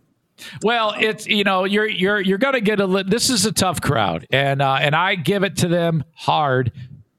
Well, 0.62 0.94
it's 0.98 1.26
you 1.26 1.44
know 1.44 1.64
you're 1.64 1.88
you're 1.88 2.20
you're 2.20 2.38
gonna 2.38 2.60
get 2.60 2.80
a 2.80 2.86
li- 2.86 3.04
this 3.06 3.30
is 3.30 3.46
a 3.46 3.52
tough 3.52 3.80
crowd 3.80 4.26
and 4.30 4.62
uh, 4.62 4.78
and 4.80 4.94
I 4.94 5.14
give 5.14 5.44
it 5.44 5.56
to 5.58 5.68
them 5.68 6.04
hard 6.14 6.72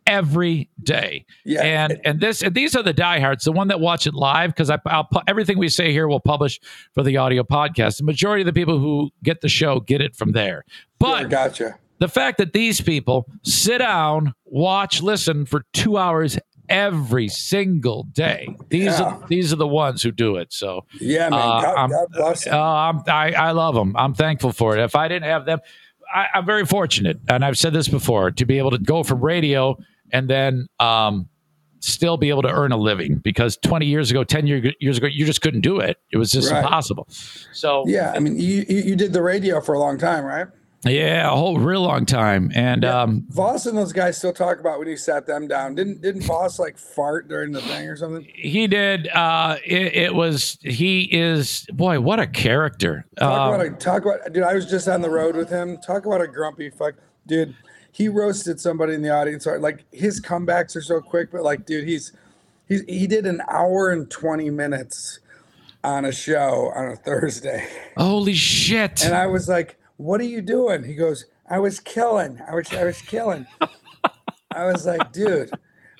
every 0.07 0.69
day. 0.83 1.25
Yeah. 1.45 1.63
And 1.63 2.01
and 2.03 2.19
this 2.19 2.41
and 2.41 2.53
these 2.53 2.75
are 2.75 2.83
the 2.83 2.93
diehards, 2.93 3.45
the 3.45 3.51
one 3.51 3.67
that 3.69 3.79
watch 3.79 4.07
it 4.07 4.13
live 4.13 4.49
because 4.49 4.69
I 4.69 4.77
I'll 4.85 5.07
everything 5.27 5.57
we 5.57 5.69
say 5.69 5.91
here 5.91 6.07
will 6.07 6.19
publish 6.19 6.59
for 6.93 7.03
the 7.03 7.17
audio 7.17 7.43
podcast. 7.43 7.97
The 7.97 8.03
majority 8.03 8.41
of 8.41 8.45
the 8.45 8.53
people 8.53 8.79
who 8.79 9.11
get 9.23 9.41
the 9.41 9.49
show 9.49 9.79
get 9.79 10.01
it 10.01 10.15
from 10.15 10.33
there. 10.33 10.65
But 10.99 11.23
yeah, 11.23 11.27
gotcha. 11.27 11.79
The 11.99 12.07
fact 12.07 12.39
that 12.39 12.51
these 12.51 12.81
people 12.81 13.27
sit 13.43 13.77
down, 13.77 14.33
watch, 14.45 15.03
listen 15.03 15.45
for 15.45 15.65
two 15.71 15.97
hours 15.97 16.39
every 16.71 17.27
single 17.27 18.03
day. 18.03 18.47
These 18.69 18.85
yeah. 18.85 19.03
are 19.03 19.27
these 19.27 19.53
are 19.53 19.57
the 19.57 19.67
ones 19.67 20.01
who 20.01 20.11
do 20.11 20.37
it. 20.37 20.51
So 20.53 20.85
yeah, 20.99 21.29
man, 21.29 21.33
uh, 21.33 21.61
God, 21.61 21.89
God 21.91 22.07
bless. 22.13 22.47
Uh, 22.47 22.59
I'm, 22.59 23.03
I 23.07 23.33
I 23.33 23.51
love 23.51 23.75
them. 23.75 23.95
I'm 23.95 24.15
thankful 24.15 24.53
for 24.53 24.75
it. 24.75 24.83
If 24.83 24.95
I 24.95 25.07
didn't 25.07 25.29
have 25.29 25.45
them, 25.45 25.59
I, 26.11 26.27
am 26.33 26.45
very 26.45 26.65
fortunate, 26.65 27.19
and 27.27 27.45
I've 27.45 27.57
said 27.57 27.73
this 27.73 27.87
before, 27.87 28.31
to 28.31 28.45
be 28.45 28.57
able 28.57 28.71
to 28.71 28.79
go 28.79 29.03
from 29.03 29.21
radio 29.21 29.77
and 30.11 30.29
then 30.29 30.67
um, 30.79 31.27
still 31.81 32.17
be 32.17 32.29
able 32.29 32.43
to 32.43 32.51
earn 32.51 32.71
a 32.71 32.77
living 32.77 33.17
because 33.17 33.57
20 33.57 33.85
years 33.85 34.11
ago 34.11 34.23
10 34.23 34.47
year, 34.47 34.71
years 34.79 34.97
ago 34.97 35.07
you 35.07 35.25
just 35.25 35.41
couldn't 35.41 35.61
do 35.61 35.79
it 35.79 35.97
it 36.11 36.17
was 36.17 36.31
just 36.31 36.51
right. 36.51 36.63
impossible 36.63 37.07
so 37.51 37.83
yeah 37.87 38.13
i 38.15 38.19
mean 38.19 38.39
you 38.39 38.63
you 38.67 38.95
did 38.95 39.13
the 39.13 39.21
radio 39.21 39.59
for 39.59 39.73
a 39.73 39.79
long 39.79 39.97
time 39.97 40.23
right 40.23 40.47
yeah, 40.83 41.31
a 41.31 41.35
whole 41.35 41.59
real 41.59 41.81
long 41.81 42.05
time. 42.05 42.51
And 42.55 42.83
yeah, 42.83 43.01
um 43.01 43.25
Voss 43.29 43.65
and 43.65 43.77
those 43.77 43.93
guys 43.93 44.17
still 44.17 44.33
talk 44.33 44.59
about 44.59 44.79
when 44.79 44.87
he 44.87 44.97
sat 44.97 45.27
them 45.27 45.47
down. 45.47 45.75
Didn't 45.75 46.01
didn't 46.01 46.23
Voss 46.23 46.57
like 46.59 46.77
fart 46.77 47.27
during 47.27 47.51
the 47.51 47.61
thing 47.61 47.87
or 47.87 47.95
something? 47.95 48.27
He 48.33 48.67
did. 48.67 49.07
Uh 49.09 49.57
it, 49.65 49.95
it 49.95 50.15
was 50.15 50.57
he 50.61 51.03
is 51.03 51.65
boy, 51.71 51.99
what 51.99 52.19
a 52.19 52.27
character. 52.27 53.05
Talk 53.19 53.39
um, 53.39 53.53
about 53.53 53.65
a 53.65 53.69
talk 53.71 54.05
about 54.05 54.33
dude, 54.33 54.43
I 54.43 54.55
was 54.55 54.65
just 54.65 54.87
on 54.87 55.01
the 55.01 55.09
road 55.09 55.35
with 55.35 55.49
him. 55.49 55.77
Talk 55.77 56.05
about 56.05 56.21
a 56.21 56.27
grumpy 56.27 56.69
fuck 56.69 56.95
dude. 57.27 57.55
he 57.91 58.07
roasted 58.07 58.59
somebody 58.59 58.93
in 58.93 59.01
the 59.01 59.09
audience. 59.09 59.45
Like 59.45 59.85
his 59.91 60.21
comebacks 60.21 60.75
are 60.75 60.81
so 60.81 61.01
quick, 61.01 61.31
but 61.31 61.43
like, 61.43 61.65
dude, 61.65 61.87
he's 61.87 62.13
he's 62.67 62.83
he 62.85 63.07
did 63.07 63.25
an 63.25 63.41
hour 63.49 63.91
and 63.91 64.09
twenty 64.09 64.49
minutes 64.49 65.19
on 65.83 66.05
a 66.05 66.11
show 66.11 66.71
on 66.75 66.89
a 66.89 66.95
Thursday. 66.95 67.67
Holy 67.97 68.33
shit! 68.33 69.03
And 69.03 69.13
I 69.13 69.27
was 69.27 69.49
like, 69.49 69.77
"What 70.01 70.19
are 70.21 70.25
you 70.25 70.41
doing?" 70.41 70.83
He 70.83 70.95
goes, 70.95 71.25
"I 71.49 71.59
was 71.59 71.79
killing. 71.79 72.41
I 72.47 72.55
was 72.55 72.73
I 72.73 72.83
was 72.83 73.01
killing." 73.01 73.45
I 74.51 74.65
was 74.65 74.85
like, 74.85 75.11
"Dude." 75.11 75.51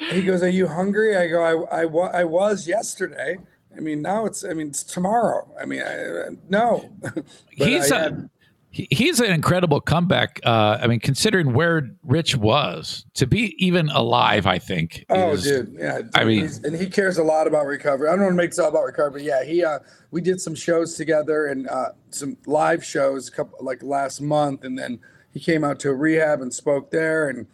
He 0.09 0.23
goes, 0.23 0.41
"Are 0.41 0.49
you 0.49 0.67
hungry?" 0.67 1.15
I 1.15 1.27
go, 1.27 1.41
"I 1.43 1.83
I, 1.83 2.21
I 2.21 2.23
was 2.23 2.67
yesterday." 2.67 3.37
I 3.75 3.79
mean, 3.79 4.01
now 4.01 4.25
it's. 4.25 4.43
I 4.43 4.53
mean, 4.53 4.67
it's 4.67 4.83
tomorrow. 4.83 5.47
I 5.59 5.65
mean, 5.65 5.81
I, 5.81 6.29
no. 6.49 6.89
he's 7.51 7.91
a, 7.91 8.29
he's 8.71 9.19
an 9.19 9.31
incredible 9.31 9.81
comeback. 9.81 10.39
Uh, 10.45 10.79
I 10.81 10.87
mean, 10.87 10.99
considering 10.99 11.53
where 11.53 11.89
Rich 12.03 12.37
was 12.37 13.05
to 13.15 13.27
be 13.27 13.55
even 13.63 13.89
alive, 13.89 14.47
I 14.47 14.59
think. 14.59 15.05
Oh, 15.09 15.31
is, 15.31 15.43
dude, 15.43 15.75
yeah. 15.77 16.01
Dude, 16.01 16.11
I 16.15 16.23
mean, 16.23 16.49
and 16.63 16.75
he 16.75 16.87
cares 16.87 17.17
a 17.17 17.23
lot 17.23 17.47
about 17.47 17.65
recovery. 17.65 18.07
I 18.07 18.11
don't 18.11 18.21
want 18.21 18.33
to 18.33 18.37
make 18.37 18.51
this 18.51 18.59
all 18.59 18.69
about 18.69 18.85
recovery. 18.85 19.23
Yeah, 19.23 19.43
he. 19.43 19.63
Uh, 19.63 19.79
we 20.11 20.21
did 20.21 20.41
some 20.41 20.55
shows 20.55 20.95
together 20.95 21.47
and 21.47 21.67
uh, 21.67 21.89
some 22.09 22.37
live 22.45 22.83
shows, 22.83 23.27
a 23.27 23.31
couple 23.31 23.57
like 23.61 23.83
last 23.83 24.21
month, 24.21 24.63
and 24.63 24.77
then 24.77 24.99
he 25.33 25.39
came 25.39 25.63
out 25.63 25.79
to 25.81 25.89
a 25.89 25.95
rehab 25.95 26.41
and 26.41 26.53
spoke 26.53 26.91
there 26.91 27.29
and 27.29 27.47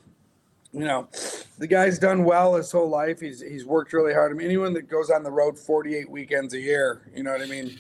you 0.74 0.86
know, 0.86 1.08
the 1.58 1.66
guy's 1.66 1.98
done 1.98 2.24
well 2.24 2.56
his 2.56 2.72
whole 2.72 2.90
life. 2.90 3.20
He's 3.20 3.42
he's 3.42 3.66
worked 3.66 3.94
really 3.94 4.14
hard. 4.14 4.32
I 4.32 4.36
mean, 4.36 4.46
anyone 4.46 4.74
that 4.74 4.90
goes 4.90 5.10
on 5.10 5.24
the 5.24 5.32
road 5.32 5.58
48 5.58 6.10
weekends 6.10 6.54
a 6.54 6.60
year, 6.60 7.02
you 7.16 7.24
know 7.24 7.32
what 7.32 7.42
I 7.42 7.46
mean? 7.46 7.80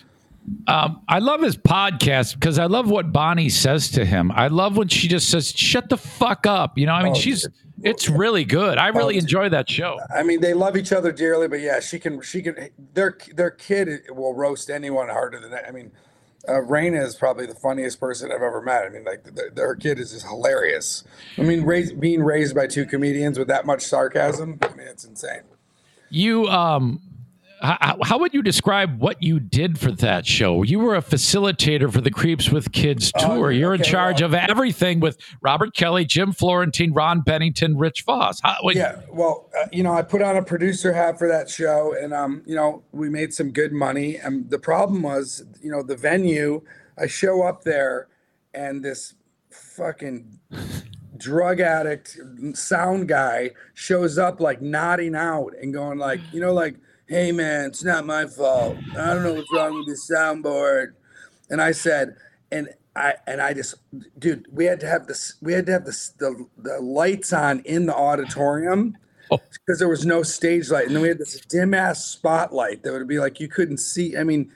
Um, 0.67 1.01
I 1.07 1.19
love 1.19 1.41
his 1.41 1.57
podcast 1.57 2.35
because 2.35 2.57
I 2.57 2.65
love 2.65 2.89
what 2.89 3.11
Bonnie 3.11 3.49
says 3.49 3.89
to 3.91 4.05
him. 4.05 4.31
I 4.31 4.47
love 4.47 4.77
when 4.77 4.87
she 4.87 5.07
just 5.07 5.29
says, 5.29 5.51
"Shut 5.51 5.89
the 5.89 5.97
fuck 5.97 6.45
up." 6.45 6.77
You 6.77 6.85
know, 6.85 6.93
I 6.93 7.03
mean, 7.03 7.13
oh, 7.13 7.19
she's 7.19 7.47
it's 7.83 8.09
really 8.09 8.45
good. 8.45 8.77
I 8.77 8.87
really 8.87 9.15
oh, 9.15 9.19
enjoy 9.19 9.49
that 9.49 9.69
show. 9.69 9.99
I 10.13 10.23
mean, 10.23 10.41
they 10.41 10.53
love 10.53 10.77
each 10.77 10.91
other 10.91 11.11
dearly, 11.11 11.47
but 11.47 11.59
yeah, 11.59 11.79
she 11.79 11.99
can 11.99 12.21
she 12.21 12.41
can 12.41 12.69
their 12.93 13.17
their 13.35 13.51
kid 13.51 14.01
will 14.09 14.33
roast 14.33 14.69
anyone 14.69 15.09
harder 15.09 15.39
than 15.39 15.51
that. 15.51 15.67
I 15.67 15.71
mean, 15.71 15.91
uh, 16.47 16.61
Raina 16.61 17.03
is 17.03 17.15
probably 17.15 17.45
the 17.45 17.55
funniest 17.55 17.99
person 17.99 18.31
I've 18.31 18.41
ever 18.41 18.61
met. 18.61 18.85
I 18.85 18.89
mean, 18.89 19.03
like 19.03 19.23
the, 19.23 19.51
the, 19.53 19.61
her 19.61 19.75
kid 19.75 19.99
is 19.99 20.11
just 20.11 20.25
hilarious. 20.25 21.03
I 21.37 21.41
mean, 21.41 21.63
raised, 21.63 21.99
being 21.99 22.23
raised 22.23 22.55
by 22.55 22.67
two 22.67 22.85
comedians 22.85 23.37
with 23.37 23.49
that 23.49 23.65
much 23.65 23.83
sarcasm, 23.83 24.59
I 24.61 24.69
mean, 24.69 24.87
it's 24.87 25.03
insane. 25.03 25.41
You 26.09 26.47
um, 26.47 27.01
how, 27.61 27.97
how, 28.03 28.17
would 28.19 28.33
you 28.33 28.41
describe 28.41 28.99
what 28.99 29.21
you 29.21 29.39
did 29.39 29.79
for 29.79 29.91
that 29.91 30.25
show? 30.25 30.63
You 30.63 30.79
were 30.79 30.95
a 30.95 31.01
facilitator 31.01 31.91
for 31.91 32.01
the 32.01 32.11
Creeps 32.11 32.49
with 32.49 32.71
Kids 32.71 33.11
oh, 33.15 33.35
tour. 33.35 33.51
You're 33.51 33.73
okay, 33.73 33.83
in 33.83 33.89
charge 33.89 34.21
well, 34.21 34.29
of 34.29 34.35
everything 34.35 34.99
with 34.99 35.17
Robert 35.41 35.73
Kelly, 35.73 36.05
Jim 36.05 36.31
Florentine, 36.31 36.93
Ron 36.93 37.21
Bennington, 37.21 37.77
Rich 37.77 38.03
Voss. 38.03 38.39
How, 38.41 38.57
yeah, 38.71 39.01
well, 39.09 39.49
uh, 39.59 39.67
you 39.71 39.83
know, 39.83 39.93
I 39.93 40.01
put 40.01 40.21
on 40.21 40.37
a 40.37 40.43
producer 40.43 40.93
hat 40.93 41.17
for 41.17 41.27
that 41.27 41.49
show, 41.49 41.95
and 41.99 42.13
um, 42.13 42.43
you 42.45 42.55
know, 42.55 42.83
we 42.91 43.09
made 43.09 43.33
some 43.33 43.51
good 43.51 43.71
money. 43.71 44.17
And 44.17 44.49
the 44.49 44.59
problem 44.59 45.01
was, 45.01 45.43
you 45.61 45.71
know, 45.71 45.81
the 45.81 45.95
venue. 45.95 46.61
I 46.97 47.07
show 47.07 47.43
up 47.43 47.63
there, 47.63 48.07
and 48.53 48.83
this 48.83 49.15
fucking 49.49 50.39
drug 51.17 51.59
addict 51.59 52.17
sound 52.53 53.07
guy 53.07 53.51
shows 53.73 54.17
up 54.17 54.39
like 54.39 54.61
nodding 54.61 55.15
out 55.15 55.53
and 55.59 55.73
going 55.73 55.97
like, 55.97 56.19
you 56.31 56.39
know, 56.39 56.53
like 56.53 56.75
hey 57.07 57.31
man, 57.31 57.65
it's 57.65 57.83
not 57.83 58.05
my 58.05 58.25
fault. 58.25 58.77
I 58.91 59.13
don't 59.13 59.23
know 59.23 59.33
what's 59.33 59.51
wrong 59.53 59.77
with 59.77 59.87
this 59.87 60.09
soundboard. 60.09 60.93
And 61.49 61.61
I 61.61 61.71
said, 61.71 62.15
and 62.51 62.69
I 62.95 63.15
and 63.25 63.41
I 63.41 63.53
just, 63.53 63.75
dude, 64.19 64.45
we 64.51 64.65
had 64.65 64.79
to 64.81 64.87
have 64.87 65.07
this, 65.07 65.35
we 65.41 65.53
had 65.53 65.65
to 65.67 65.71
have 65.71 65.85
this, 65.85 66.09
the 66.09 66.45
the 66.57 66.79
lights 66.79 67.33
on 67.33 67.61
in 67.61 67.85
the 67.85 67.95
auditorium 67.95 68.97
because 69.29 69.41
oh. 69.69 69.75
there 69.75 69.89
was 69.89 70.05
no 70.05 70.23
stage 70.23 70.69
light, 70.69 70.87
and 70.87 70.95
then 70.95 71.01
we 71.01 71.07
had 71.07 71.19
this 71.19 71.39
dim 71.41 71.73
ass 71.73 72.05
spotlight 72.05 72.83
that 72.83 72.91
would 72.91 73.07
be 73.07 73.19
like 73.19 73.39
you 73.39 73.47
couldn't 73.47 73.77
see. 73.77 74.17
I 74.17 74.23
mean, 74.23 74.51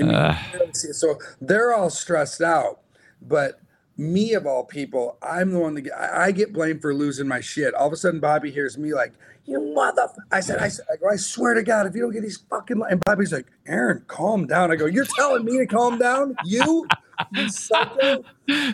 uh. 0.00 0.36
so 0.72 1.18
they're 1.40 1.74
all 1.74 1.90
stressed 1.90 2.42
out, 2.42 2.80
but 3.22 3.60
me 3.96 4.34
of 4.34 4.46
all 4.46 4.64
people, 4.64 5.16
I'm 5.22 5.52
the 5.52 5.58
one 5.58 5.74
that 5.74 5.82
get, 5.82 5.94
I 5.94 6.32
get 6.32 6.52
blamed 6.52 6.82
for 6.82 6.94
losing 6.94 7.26
my 7.26 7.40
shit. 7.40 7.74
All 7.74 7.86
of 7.86 7.92
a 7.92 7.96
sudden, 7.96 8.20
Bobby 8.20 8.50
hears 8.50 8.76
me 8.76 8.92
like, 8.92 9.12
"You 9.46 9.74
mother!" 9.74 10.08
I 10.30 10.40
said, 10.40 10.58
"I 10.58 10.68
said, 10.68 10.84
I, 10.92 10.96
go, 10.96 11.08
I 11.08 11.16
swear 11.16 11.54
to 11.54 11.62
God, 11.62 11.86
if 11.86 11.94
you 11.94 12.02
don't 12.02 12.12
get 12.12 12.22
these 12.22 12.38
fucking," 12.50 12.82
and 12.90 13.00
Bobby's 13.04 13.32
like, 13.32 13.46
"Aaron, 13.66 14.04
calm 14.06 14.46
down." 14.46 14.70
I 14.70 14.76
go, 14.76 14.86
"You're 14.86 15.06
telling 15.16 15.44
me 15.44 15.58
to 15.58 15.66
calm 15.66 15.98
down? 15.98 16.36
You?" 16.44 16.86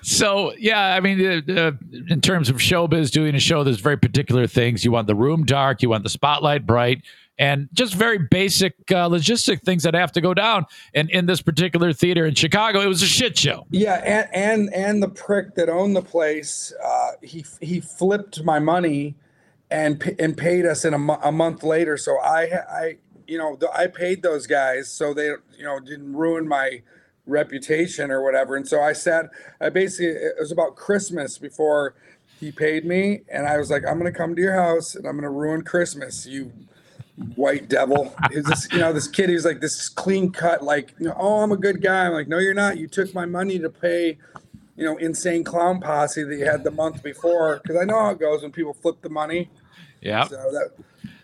so 0.02 0.52
yeah, 0.58 0.94
I 0.94 1.00
mean, 1.00 1.24
uh, 1.24 1.52
uh, 1.52 1.72
in 2.08 2.20
terms 2.20 2.48
of 2.48 2.56
showbiz, 2.56 3.10
doing 3.10 3.34
a 3.34 3.40
show, 3.40 3.62
there's 3.62 3.80
very 3.80 3.96
particular 3.96 4.46
things. 4.46 4.84
You 4.84 4.92
want 4.92 5.06
the 5.06 5.14
room 5.14 5.44
dark, 5.44 5.82
you 5.82 5.90
want 5.90 6.02
the 6.02 6.10
spotlight 6.10 6.66
bright, 6.66 7.02
and 7.42 7.68
just 7.72 7.94
very 7.94 8.18
basic 8.18 8.74
uh, 8.92 9.08
logistic 9.08 9.62
things 9.62 9.82
that 9.82 9.94
have 9.94 10.12
to 10.12 10.20
go 10.20 10.32
down. 10.32 10.64
And 10.94 11.10
in 11.10 11.26
this 11.26 11.42
particular 11.42 11.92
theater 11.92 12.24
in 12.24 12.36
Chicago, 12.36 12.80
it 12.80 12.86
was 12.86 13.02
a 13.02 13.06
shit 13.06 13.36
show. 13.36 13.66
Yeah, 13.70 14.00
and 14.04 14.28
and, 14.32 14.72
and 14.72 15.02
the 15.02 15.08
prick 15.08 15.56
that 15.56 15.68
owned 15.68 15.96
the 15.96 16.02
place, 16.02 16.72
uh, 16.82 17.12
he 17.20 17.44
he 17.60 17.80
flipped 17.80 18.44
my 18.44 18.60
money 18.60 19.16
and 19.72 20.14
and 20.20 20.36
paid 20.36 20.66
us 20.66 20.84
in 20.84 20.94
a, 20.94 21.12
a 21.14 21.32
month 21.32 21.64
later. 21.64 21.96
So 21.96 22.16
I 22.20 22.42
I 22.70 22.96
you 23.26 23.38
know 23.38 23.58
I 23.74 23.88
paid 23.88 24.22
those 24.22 24.46
guys 24.46 24.88
so 24.88 25.12
they 25.12 25.26
you 25.58 25.64
know 25.64 25.80
didn't 25.80 26.14
ruin 26.14 26.46
my 26.46 26.82
reputation 27.26 28.12
or 28.12 28.22
whatever. 28.22 28.54
And 28.54 28.68
so 28.68 28.80
I 28.80 28.92
said 28.92 29.30
I 29.60 29.68
basically 29.68 30.10
it 30.10 30.36
was 30.38 30.52
about 30.52 30.76
Christmas 30.76 31.38
before 31.38 31.96
he 32.38 32.52
paid 32.52 32.84
me 32.84 33.22
and 33.28 33.48
I 33.48 33.58
was 33.58 33.68
like 33.68 33.84
I'm 33.84 33.98
going 33.98 34.12
to 34.12 34.16
come 34.16 34.36
to 34.36 34.40
your 34.40 34.54
house 34.54 34.94
and 34.94 35.08
I'm 35.08 35.14
going 35.14 35.24
to 35.24 35.30
ruin 35.30 35.62
Christmas. 35.62 36.24
You 36.24 36.52
white 37.36 37.68
devil. 37.68 38.14
Is 38.30 38.44
this, 38.44 38.68
you 38.72 38.78
know, 38.78 38.92
this 38.92 39.08
kid 39.08 39.30
He's 39.30 39.44
like 39.44 39.60
this 39.60 39.88
clean 39.88 40.30
cut, 40.30 40.62
like, 40.62 40.94
you 40.98 41.06
know, 41.06 41.16
oh, 41.18 41.42
I'm 41.42 41.52
a 41.52 41.56
good 41.56 41.82
guy. 41.82 42.06
I'm 42.06 42.12
like, 42.12 42.28
no, 42.28 42.38
you're 42.38 42.54
not. 42.54 42.78
You 42.78 42.88
took 42.88 43.14
my 43.14 43.26
money 43.26 43.58
to 43.58 43.70
pay, 43.70 44.18
you 44.76 44.84
know, 44.84 44.96
insane 44.96 45.44
clown 45.44 45.80
posse 45.80 46.22
that 46.24 46.36
you 46.36 46.44
had 46.44 46.64
the 46.64 46.70
month 46.70 47.02
before. 47.02 47.60
Because 47.62 47.76
I 47.80 47.84
know 47.84 47.98
how 47.98 48.10
it 48.10 48.20
goes 48.20 48.42
when 48.42 48.52
people 48.52 48.74
flip 48.74 49.00
the 49.02 49.10
money. 49.10 49.50
Yeah. 50.00 50.24
So 50.24 50.36
that. 50.36 50.72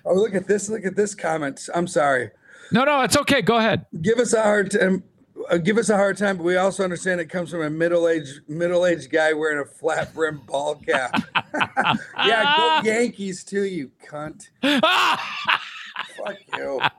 Oh, 0.04 0.14
look 0.14 0.34
at 0.34 0.46
this! 0.46 0.70
Look 0.70 0.86
at 0.86 0.96
this 0.96 1.14
comment. 1.14 1.68
I'm 1.74 1.86
sorry. 1.86 2.30
No, 2.72 2.84
no, 2.84 3.02
it's 3.02 3.16
okay. 3.16 3.42
Go 3.42 3.58
ahead. 3.58 3.84
Give 4.00 4.18
us 4.18 4.32
a 4.32 4.42
hard 4.42 4.70
time. 4.70 5.02
Uh, 5.50 5.56
give 5.56 5.78
us 5.78 5.88
a 5.88 5.96
hard 5.96 6.16
time, 6.16 6.36
but 6.36 6.42
we 6.42 6.56
also 6.56 6.82
understand 6.82 7.20
it 7.20 7.26
comes 7.26 7.50
from 7.50 7.62
a 7.62 7.70
middle-aged 7.70 8.48
middle-aged 8.48 9.10
guy 9.10 9.32
wearing 9.32 9.60
a 9.60 9.64
flat 9.64 10.12
brim 10.12 10.40
ball 10.46 10.74
cap. 10.74 11.22
yeah, 12.16 12.54
go 12.56 12.80
Yankees 12.84 13.44
too, 13.44 13.64
you 13.64 13.90
cunt. 14.04 14.48
Fuck 16.24 16.36
you. 16.56 16.80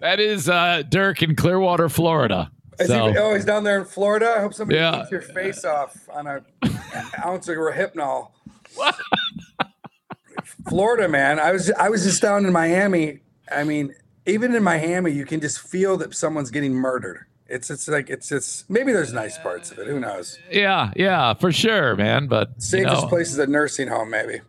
That 0.00 0.18
is 0.18 0.48
uh, 0.48 0.82
Dirk 0.88 1.22
in 1.22 1.36
Clearwater, 1.36 1.88
Florida. 1.88 2.50
So. 2.84 3.12
He, 3.12 3.18
oh, 3.18 3.34
he's 3.34 3.44
down 3.44 3.62
there 3.62 3.78
in 3.78 3.84
Florida. 3.84 4.34
I 4.36 4.40
hope 4.40 4.52
somebody 4.52 4.80
yeah. 4.80 4.96
takes 4.96 5.12
your 5.12 5.20
face 5.20 5.64
off 5.64 5.96
on 6.12 6.26
a 6.26 6.44
ounce 7.24 7.46
of 7.46 7.54
Rohypnol. 7.54 8.30
Florida, 10.68 11.08
man. 11.08 11.38
I 11.38 11.52
was 11.52 11.70
I 11.70 11.88
was 11.88 12.02
just 12.02 12.20
down 12.20 12.44
in 12.44 12.52
Miami. 12.52 13.20
I 13.52 13.62
mean, 13.62 13.94
even 14.26 14.56
in 14.56 14.64
Miami, 14.64 15.12
you 15.12 15.24
can 15.24 15.40
just 15.40 15.60
feel 15.60 15.96
that 15.98 16.14
someone's 16.16 16.50
getting 16.50 16.74
murdered. 16.74 17.26
It's 17.46 17.70
it's 17.70 17.86
like 17.86 18.10
it's 18.10 18.32
it's 18.32 18.64
maybe 18.68 18.92
there's 18.92 19.12
nice 19.12 19.38
parts 19.38 19.70
of 19.70 19.78
it. 19.78 19.86
Who 19.86 20.00
knows? 20.00 20.36
Yeah, 20.50 20.90
yeah, 20.96 21.34
for 21.34 21.52
sure, 21.52 21.94
man. 21.94 22.26
But 22.26 22.60
safest 22.60 22.96
you 22.96 23.02
know. 23.02 23.08
place 23.08 23.30
is 23.30 23.38
a 23.38 23.46
nursing 23.46 23.86
home, 23.86 24.10
maybe. 24.10 24.40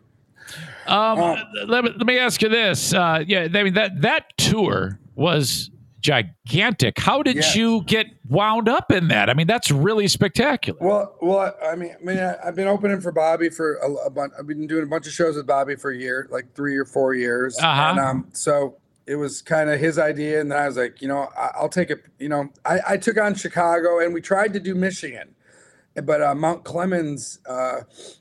Um, 0.86 1.18
uh, 1.18 1.36
let, 1.66 1.84
me, 1.84 1.90
let 1.96 2.06
me 2.06 2.18
ask 2.18 2.42
you 2.42 2.48
this. 2.48 2.92
Uh, 2.92 3.24
yeah, 3.26 3.48
I 3.52 3.62
mean 3.62 3.74
that 3.74 4.00
that 4.02 4.36
tour 4.36 4.98
was 5.14 5.70
gigantic. 6.04 6.98
How 6.98 7.22
did 7.22 7.36
yes. 7.36 7.56
you 7.56 7.82
get 7.84 8.06
wound 8.28 8.68
up 8.68 8.92
in 8.92 9.08
that? 9.08 9.30
I 9.30 9.34
mean, 9.34 9.46
that's 9.46 9.70
really 9.70 10.06
spectacular. 10.06 10.78
Well, 10.80 11.16
well, 11.22 11.56
I 11.66 11.74
mean, 11.74 11.96
I 11.98 12.04
mean, 12.04 12.18
I, 12.18 12.36
have 12.44 12.54
been 12.54 12.68
opening 12.68 13.00
for 13.00 13.10
Bobby 13.10 13.48
for 13.48 13.76
a, 13.76 13.90
a 13.90 14.10
bunch. 14.10 14.34
I've 14.38 14.46
been 14.46 14.66
doing 14.66 14.84
a 14.84 14.86
bunch 14.86 15.06
of 15.06 15.14
shows 15.14 15.36
with 15.36 15.46
Bobby 15.46 15.76
for 15.76 15.90
a 15.90 15.96
year, 15.96 16.28
like 16.30 16.54
three 16.54 16.76
or 16.76 16.84
four 16.84 17.14
years. 17.14 17.58
Uh-huh. 17.58 17.90
And 17.90 17.98
um, 17.98 18.28
so 18.32 18.76
it 19.06 19.16
was 19.16 19.40
kind 19.40 19.70
of 19.70 19.80
his 19.80 19.98
idea, 19.98 20.40
and 20.40 20.52
then 20.52 20.58
I 20.58 20.66
was 20.66 20.76
like, 20.76 21.00
you 21.00 21.08
know, 21.08 21.30
I, 21.36 21.62
will 21.62 21.70
take 21.70 21.90
it. 21.90 22.04
You 22.18 22.28
know, 22.28 22.50
I, 22.66 22.80
I 22.86 22.96
took 22.98 23.18
on 23.18 23.34
Chicago, 23.34 23.98
and 23.98 24.12
we 24.12 24.20
tried 24.20 24.52
to 24.52 24.60
do 24.60 24.74
Michigan, 24.74 25.34
but 26.02 26.22
uh, 26.22 26.34
Mount 26.34 26.64
Clemens 26.64 27.38
uh, 27.48 27.80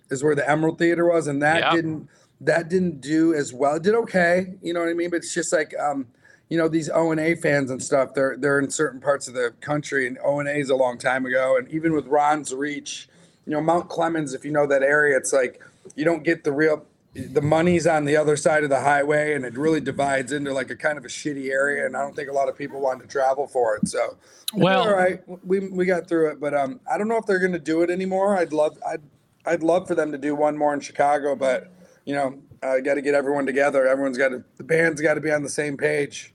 is 0.10 0.24
where 0.24 0.36
the 0.36 0.50
Emerald 0.50 0.80
Theater 0.80 1.06
was, 1.06 1.28
and 1.28 1.42
that 1.42 1.64
yep. 1.64 1.74
didn't 1.74 2.10
that 2.46 2.70
didn't 2.70 3.02
do 3.02 3.34
as 3.34 3.54
well. 3.54 3.76
It 3.76 3.84
did 3.84 3.96
okay, 3.96 4.54
you 4.62 4.74
know 4.74 4.82
what 4.82 4.90
I 4.90 4.94
mean? 4.94 5.10
But 5.10 5.18
it's 5.18 5.34
just 5.34 5.54
like 5.54 5.74
um, 5.80 6.08
you 6.50 6.58
know, 6.58 6.68
these 6.68 6.90
O 6.90 7.12
and 7.12 7.20
A 7.20 7.36
fans 7.36 7.72
and 7.72 7.82
stuff, 7.82 8.14
they're 8.14 8.38
they're 8.38 8.60
in 8.60 8.70
certain 8.70 9.00
parts 9.00 9.28
of 9.28 9.34
the 9.34 9.54
country 9.62 10.08
and 10.08 10.18
O 10.24 10.40
and 10.40 10.50
A 10.50 10.56
is 10.56 10.70
a 10.70 10.76
long 10.76 10.98
time 10.98 11.26
ago. 11.26 11.58
And 11.58 11.68
even 11.70 11.94
with 11.94 12.08
Ron's 12.08 12.54
reach, 12.54 13.08
you 13.46 13.54
know, 13.54 13.62
Mount 13.62 13.90
Clemens, 13.90 14.34
if 14.34 14.46
you 14.46 14.52
know 14.52 14.68
that 14.68 14.84
area, 14.84 15.18
it's 15.18 15.34
like 15.34 15.62
you 15.96 16.06
don't 16.06 16.24
get 16.24 16.44
the 16.44 16.52
real 16.52 16.86
the 17.16 17.42
money's 17.42 17.86
on 17.86 18.06
the 18.06 18.18
other 18.18 18.36
side 18.36 18.64
of 18.64 18.72
the 18.72 18.80
highway 18.80 19.36
and 19.36 19.46
it 19.46 19.56
really 19.56 19.80
divides 19.80 20.32
into 20.32 20.52
like 20.52 20.72
a 20.72 20.76
kind 20.76 20.98
of 20.98 21.06
a 21.06 21.08
shitty 21.08 21.52
area 21.52 21.86
and 21.86 21.96
i 21.96 22.02
don't 22.02 22.16
think 22.16 22.28
a 22.28 22.34
lot 22.34 22.50
of 22.50 22.58
people 22.58 22.82
want 22.82 23.00
to 23.00 23.08
travel 23.08 23.46
for 23.46 23.76
it 23.76 23.88
so 23.88 24.18
well 24.56 24.82
all 24.82 24.96
right 24.96 25.22
we, 25.46 25.60
we 25.70 25.86
got 25.86 26.08
through 26.08 26.32
it 26.32 26.40
but 26.40 26.56
um 26.56 26.80
i 26.92 26.98
don't 26.98 27.08
know 27.08 27.18
if 27.18 27.28
they're 27.28 27.38
going 27.38 27.52
to 27.52 27.60
do 27.60 27.84
it 27.84 27.92
anymore 27.92 28.36
i'd 28.36 28.52
love 28.52 28.76
i'd 28.88 29.00
I'd 29.46 29.64
love 29.64 29.88
for 29.88 29.96
them 29.96 30.12
to 30.12 30.18
do 30.18 30.36
one 30.36 30.58
more 30.58 30.74
in 30.74 30.80
Chicago, 30.80 31.36
but 31.36 31.72
you 32.06 32.14
know, 32.14 32.40
I 32.62 32.80
got 32.82 32.96
to 32.96 33.02
get 33.02 33.14
everyone 33.14 33.46
together. 33.46 33.88
Everyone's 33.88 34.18
got 34.18 34.30
to 34.30 34.44
the 34.58 34.64
band's 34.64 35.02
got 35.02 35.16
to 35.16 35.22
be 35.22 35.32
on 35.32 35.44
the 35.44 35.50
same 35.50 35.78
page. 35.78 36.34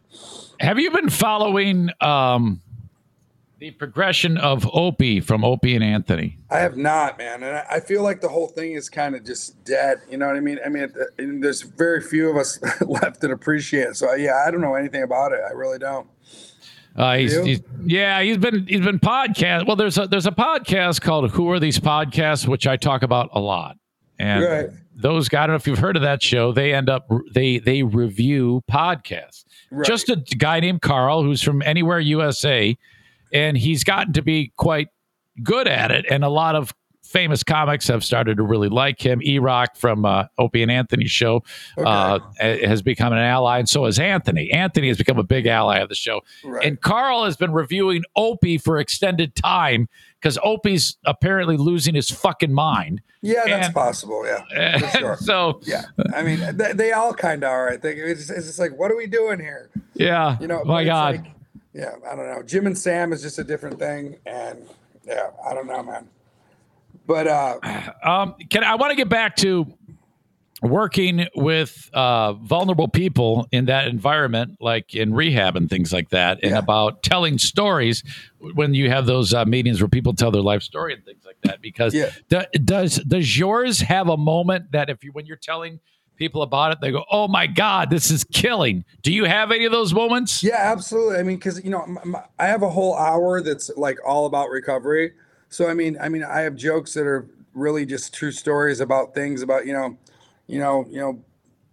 Have 0.60 0.78
you 0.78 0.90
been 0.90 1.10
following 1.10 1.90
um, 2.00 2.60
the 3.58 3.70
progression 3.72 4.38
of 4.38 4.68
Opie 4.72 5.20
from 5.20 5.44
Opie 5.44 5.74
and 5.74 5.84
Anthony? 5.84 6.38
I 6.50 6.58
have 6.58 6.76
not, 6.76 7.18
man, 7.18 7.42
and 7.42 7.62
I 7.70 7.80
feel 7.80 8.02
like 8.02 8.20
the 8.20 8.28
whole 8.28 8.48
thing 8.48 8.72
is 8.72 8.88
kind 8.88 9.14
of 9.14 9.24
just 9.24 9.62
dead. 9.64 10.00
You 10.10 10.18
know 10.18 10.26
what 10.26 10.36
I 10.36 10.40
mean? 10.40 10.58
I 10.64 10.68
mean, 10.68 10.92
there's 11.40 11.62
very 11.62 12.00
few 12.00 12.30
of 12.30 12.36
us 12.36 12.58
left 12.80 13.20
that 13.20 13.30
appreciate 13.30 13.88
it. 13.88 13.96
So 13.96 14.12
yeah, 14.14 14.44
I 14.46 14.50
don't 14.50 14.60
know 14.60 14.74
anything 14.74 15.02
about 15.02 15.32
it. 15.32 15.40
I 15.46 15.52
really 15.52 15.78
don't. 15.78 16.08
Uh, 16.96 17.16
he's, 17.16 17.44
he's, 17.44 17.60
yeah, 17.84 18.20
he's 18.22 18.38
been 18.38 18.66
he's 18.66 18.80
been 18.80 18.98
podcast. 18.98 19.66
Well, 19.66 19.76
there's 19.76 19.98
a 19.98 20.08
there's 20.08 20.26
a 20.26 20.32
podcast 20.32 21.00
called 21.00 21.30
Who 21.30 21.48
Are 21.50 21.60
These 21.60 21.78
Podcasts, 21.78 22.48
which 22.48 22.66
I 22.66 22.76
talk 22.76 23.02
about 23.02 23.30
a 23.32 23.40
lot, 23.40 23.76
and 24.18 24.44
right. 24.44 24.68
Those 24.98 25.28
guys. 25.28 25.44
I 25.44 25.46
don't 25.46 25.54
know 25.54 25.56
if 25.56 25.66
you've 25.66 25.78
heard 25.78 25.96
of 25.96 26.02
that 26.02 26.22
show. 26.22 26.52
They 26.52 26.74
end 26.74 26.90
up 26.90 27.08
they 27.32 27.58
they 27.58 27.82
review 27.82 28.62
podcasts. 28.70 29.44
Right. 29.70 29.86
Just 29.86 30.08
a 30.08 30.16
guy 30.16 30.60
named 30.60 30.82
Carl 30.82 31.22
who's 31.22 31.42
from 31.42 31.62
anywhere 31.62 32.00
USA, 32.00 32.76
and 33.32 33.56
he's 33.56 33.84
gotten 33.84 34.12
to 34.14 34.22
be 34.22 34.52
quite 34.56 34.88
good 35.42 35.68
at 35.68 35.90
it. 35.90 36.04
And 36.10 36.24
a 36.24 36.28
lot 36.28 36.56
of 36.56 36.74
famous 37.08 37.42
comics 37.42 37.88
have 37.88 38.04
started 38.04 38.36
to 38.36 38.42
really 38.42 38.68
like 38.68 39.04
him. 39.04 39.22
E 39.22 39.38
Rock 39.38 39.76
from 39.76 40.04
uh, 40.04 40.26
Opie 40.36 40.62
and 40.62 40.70
Anthony's 40.70 41.10
show 41.10 41.42
okay. 41.78 41.88
uh, 41.88 42.18
has 42.40 42.82
become 42.82 43.12
an 43.12 43.18
ally, 43.18 43.58
and 43.58 43.68
so 43.68 43.86
has 43.86 43.98
Anthony. 43.98 44.50
Anthony 44.52 44.88
has 44.88 44.98
become 44.98 45.18
a 45.18 45.22
big 45.22 45.46
ally 45.46 45.78
of 45.78 45.88
the 45.88 45.94
show. 45.94 46.20
Right. 46.44 46.66
And 46.66 46.80
Carl 46.80 47.24
has 47.24 47.36
been 47.36 47.52
reviewing 47.52 48.04
Opie 48.14 48.58
for 48.58 48.78
extended 48.78 49.34
time 49.34 49.88
because 50.20 50.38
Opie's 50.42 50.98
apparently 51.04 51.56
losing 51.56 51.94
his 51.94 52.10
fucking 52.10 52.52
mind. 52.52 53.00
Yeah, 53.22 53.44
that's 53.46 53.66
and, 53.66 53.74
possible. 53.74 54.24
Yeah. 54.26 54.78
Sure. 54.98 55.16
so, 55.16 55.60
yeah, 55.64 55.84
I 56.14 56.22
mean, 56.22 56.40
they, 56.56 56.72
they 56.72 56.92
all 56.92 57.14
kind 57.14 57.44
of 57.44 57.50
are. 57.50 57.68
I 57.68 57.76
think 57.76 57.98
it's, 57.98 58.30
it's 58.30 58.46
just 58.46 58.58
like, 58.58 58.76
what 58.76 58.90
are 58.90 58.96
we 58.96 59.06
doing 59.06 59.38
here? 59.38 59.70
Yeah. 59.94 60.36
You 60.40 60.48
know, 60.48 60.64
my 60.64 60.84
God. 60.84 61.16
Like, 61.16 61.26
yeah, 61.72 61.94
I 62.10 62.16
don't 62.16 62.26
know. 62.26 62.42
Jim 62.42 62.66
and 62.66 62.76
Sam 62.76 63.12
is 63.12 63.22
just 63.22 63.38
a 63.38 63.44
different 63.44 63.78
thing. 63.78 64.16
And 64.26 64.66
yeah, 65.06 65.30
I 65.46 65.54
don't 65.54 65.66
know, 65.66 65.82
man. 65.82 66.08
But 67.08 67.26
uh, 67.26 67.58
um, 68.04 68.34
can 68.50 68.62
I 68.62 68.74
want 68.74 68.90
to 68.90 68.96
get 68.96 69.08
back 69.08 69.34
to 69.36 69.66
working 70.60 71.26
with 71.34 71.88
uh, 71.94 72.34
vulnerable 72.34 72.86
people 72.86 73.48
in 73.50 73.64
that 73.64 73.88
environment, 73.88 74.58
like 74.60 74.94
in 74.94 75.14
rehab 75.14 75.56
and 75.56 75.70
things 75.70 75.90
like 75.90 76.10
that, 76.10 76.38
and 76.42 76.52
yeah. 76.52 76.58
about 76.58 77.02
telling 77.02 77.38
stories 77.38 78.04
when 78.38 78.74
you 78.74 78.90
have 78.90 79.06
those 79.06 79.32
uh, 79.32 79.46
meetings 79.46 79.80
where 79.80 79.88
people 79.88 80.12
tell 80.12 80.30
their 80.30 80.42
life 80.42 80.62
story 80.62 80.92
and 80.92 81.02
things 81.06 81.24
like 81.24 81.38
that. 81.44 81.62
Because 81.62 81.94
yeah. 81.94 82.10
d- 82.28 82.58
does 82.62 82.96
does 82.96 83.38
yours 83.38 83.80
have 83.80 84.08
a 84.08 84.18
moment 84.18 84.72
that 84.72 84.90
if 84.90 85.02
you 85.02 85.10
when 85.12 85.24
you're 85.24 85.38
telling 85.38 85.80
people 86.16 86.42
about 86.42 86.72
it, 86.72 86.80
they 86.82 86.90
go, 86.90 87.06
"Oh 87.10 87.26
my 87.26 87.46
God, 87.46 87.88
this 87.88 88.10
is 88.10 88.22
killing." 88.24 88.84
Do 89.00 89.14
you 89.14 89.24
have 89.24 89.50
any 89.50 89.64
of 89.64 89.72
those 89.72 89.94
moments? 89.94 90.42
Yeah, 90.42 90.56
absolutely. 90.58 91.16
I 91.16 91.22
mean, 91.22 91.36
because 91.36 91.64
you 91.64 91.70
know, 91.70 91.86
I 92.38 92.48
have 92.48 92.62
a 92.62 92.68
whole 92.68 92.94
hour 92.94 93.40
that's 93.40 93.70
like 93.78 93.96
all 94.06 94.26
about 94.26 94.50
recovery. 94.50 95.12
So 95.48 95.68
I 95.68 95.74
mean, 95.74 95.96
I 96.00 96.08
mean, 96.08 96.24
I 96.24 96.40
have 96.40 96.56
jokes 96.56 96.94
that 96.94 97.06
are 97.06 97.26
really 97.54 97.86
just 97.86 98.14
true 98.14 98.32
stories 98.32 98.80
about 98.80 99.14
things 99.14 99.42
about 99.42 99.66
you 99.66 99.72
know, 99.72 99.96
you 100.46 100.58
know, 100.58 100.86
you 100.90 101.00
know, 101.00 101.22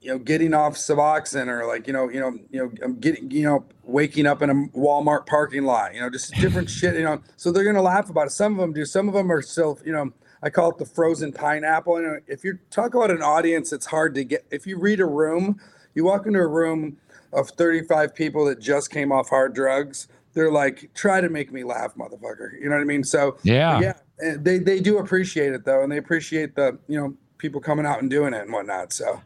you 0.01 0.11
know, 0.11 0.19
getting 0.19 0.53
off 0.53 0.75
Suboxone 0.75 1.47
or 1.47 1.65
like 1.65 1.87
you 1.87 1.93
know, 1.93 2.09
you 2.09 2.19
know, 2.19 2.37
you 2.51 2.63
know, 2.63 2.71
I'm 2.83 2.99
getting 2.99 3.31
you 3.31 3.43
know, 3.43 3.65
waking 3.83 4.27
up 4.27 4.41
in 4.41 4.49
a 4.49 4.55
Walmart 4.77 5.25
parking 5.25 5.63
lot. 5.63 5.93
You 5.93 6.01
know, 6.01 6.09
just 6.09 6.33
different 6.35 6.69
shit. 6.69 6.95
You 6.95 7.03
know, 7.03 7.21
so 7.37 7.51
they're 7.51 7.65
gonna 7.65 7.81
laugh 7.81 8.09
about 8.09 8.27
it. 8.27 8.31
Some 8.31 8.53
of 8.53 8.59
them 8.59 8.73
do. 8.73 8.85
Some 8.85 9.07
of 9.07 9.13
them 9.13 9.31
are 9.31 9.41
still, 9.41 9.79
you 9.85 9.91
know. 9.91 10.11
I 10.43 10.51
call 10.51 10.69
it 10.69 10.77
the 10.77 10.85
frozen 10.85 11.31
pineapple. 11.31 11.95
And 11.95 12.21
if 12.27 12.43
you 12.43 12.59
talk 12.69 12.93
about 12.93 13.09
an 13.09 13.23
audience, 13.23 13.73
it's 13.73 13.87
hard 13.87 14.13
to 14.13 14.23
get. 14.23 14.45
If 14.51 14.67
you 14.67 14.77
read 14.77 14.99
a 14.99 15.05
room, 15.05 15.59
you 15.95 16.03
walk 16.03 16.27
into 16.27 16.37
a 16.39 16.47
room 16.47 16.97
of 17.33 17.49
35 17.49 18.13
people 18.13 18.45
that 18.45 18.59
just 18.59 18.91
came 18.91 19.11
off 19.11 19.29
hard 19.29 19.55
drugs 19.55 20.07
they're 20.35 20.51
like, 20.51 20.91
try 20.93 21.21
to 21.21 21.29
make 21.29 21.51
me 21.51 21.63
laugh, 21.63 21.95
motherfucker. 21.95 22.51
You 22.61 22.69
know 22.69 22.75
what 22.75 22.81
I 22.81 22.85
mean? 22.85 23.03
So 23.03 23.37
yeah, 23.41 23.79
yeah, 23.79 24.35
they 24.37 24.59
they 24.59 24.79
do 24.79 24.99
appreciate 24.99 25.53
it 25.53 25.65
though, 25.65 25.81
and 25.81 25.91
they 25.91 25.97
appreciate 25.97 26.55
the 26.55 26.77
you 26.87 26.99
know 26.99 27.15
people 27.37 27.59
coming 27.59 27.85
out 27.85 28.01
and 28.01 28.09
doing 28.09 28.33
it 28.33 28.43
and 28.43 28.53
whatnot. 28.53 28.93
So 28.93 29.21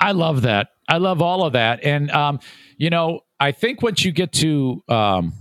I 0.00 0.12
love 0.12 0.42
that. 0.42 0.68
I 0.88 0.98
love 0.98 1.22
all 1.22 1.44
of 1.44 1.54
that, 1.54 1.82
and 1.82 2.10
um, 2.10 2.40
you 2.76 2.90
know, 2.90 3.20
I 3.40 3.52
think 3.52 3.82
once 3.82 4.04
you 4.04 4.12
get 4.12 4.32
to 4.32 4.82
um, 4.88 5.32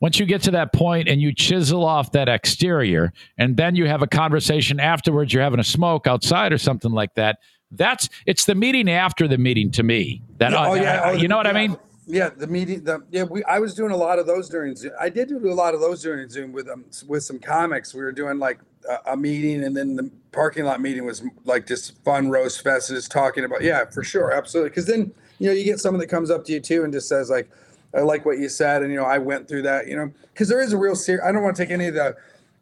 once 0.00 0.18
you 0.18 0.26
get 0.26 0.42
to 0.42 0.50
that 0.50 0.72
point 0.72 1.08
and 1.08 1.22
you 1.22 1.32
chisel 1.32 1.84
off 1.84 2.12
that 2.12 2.28
exterior, 2.28 3.12
and 3.38 3.56
then 3.56 3.76
you 3.76 3.86
have 3.86 4.02
a 4.02 4.08
conversation 4.08 4.80
afterwards, 4.80 5.32
you're 5.32 5.44
having 5.44 5.60
a 5.60 5.64
smoke 5.64 6.06
outside 6.06 6.52
or 6.52 6.58
something 6.58 6.90
like 6.92 7.14
that. 7.14 7.38
That's 7.70 8.08
it's 8.26 8.44
the 8.44 8.54
meeting 8.56 8.90
after 8.90 9.26
the 9.28 9.38
meeting 9.38 9.70
to 9.72 9.82
me. 9.82 10.22
That 10.38 10.52
oh, 10.54 10.74
yeah, 10.74 11.02
oh, 11.04 11.12
you 11.12 11.28
know 11.28 11.36
what 11.36 11.46
yeah. 11.46 11.52
I 11.52 11.68
mean? 11.68 11.76
Yeah, 12.06 12.30
the 12.30 12.46
meeting. 12.46 12.82
The 12.82 13.04
yeah, 13.10 13.22
we. 13.22 13.44
I 13.44 13.60
was 13.60 13.74
doing 13.74 13.92
a 13.92 13.96
lot 13.96 14.18
of 14.18 14.26
those 14.26 14.48
during 14.48 14.74
Zoom. 14.74 14.92
I 15.00 15.08
did 15.08 15.28
do 15.28 15.38
a 15.50 15.54
lot 15.54 15.72
of 15.74 15.80
those 15.80 16.02
during 16.02 16.28
Zoom 16.28 16.52
with 16.52 16.68
um 16.68 16.84
with 17.06 17.22
some 17.22 17.38
comics. 17.38 17.94
We 17.94 18.02
were 18.02 18.10
doing 18.12 18.38
like 18.38 18.58
a, 18.88 19.12
a 19.12 19.16
meeting, 19.16 19.62
and 19.62 19.76
then 19.76 19.94
the 19.94 20.10
parking 20.32 20.64
lot 20.64 20.80
meeting 20.80 21.04
was 21.04 21.22
like 21.44 21.66
just 21.66 22.02
fun 22.04 22.28
roast 22.28 22.62
fest, 22.62 22.88
just 22.88 23.12
talking 23.12 23.44
about. 23.44 23.62
Yeah, 23.62 23.84
for 23.84 24.02
sure, 24.02 24.32
absolutely. 24.32 24.70
Because 24.70 24.86
then 24.86 25.12
you 25.38 25.48
know 25.48 25.52
you 25.52 25.64
get 25.64 25.78
someone 25.78 26.00
that 26.00 26.08
comes 26.08 26.30
up 26.30 26.44
to 26.46 26.52
you 26.52 26.60
too 26.60 26.82
and 26.82 26.92
just 26.92 27.08
says 27.08 27.30
like, 27.30 27.48
"I 27.94 28.00
like 28.00 28.24
what 28.24 28.38
you 28.38 28.48
said," 28.48 28.82
and 28.82 28.90
you 28.90 28.98
know 28.98 29.06
I 29.06 29.18
went 29.18 29.46
through 29.46 29.62
that. 29.62 29.86
You 29.86 29.94
know, 29.94 30.12
because 30.32 30.48
there 30.48 30.60
is 30.60 30.72
a 30.72 30.78
real 30.78 30.96
serious. 30.96 31.24
I 31.24 31.30
don't 31.30 31.42
want 31.42 31.54
to 31.54 31.62
take 31.62 31.70
any 31.70 31.86
of 31.86 31.94
the, 31.94 32.16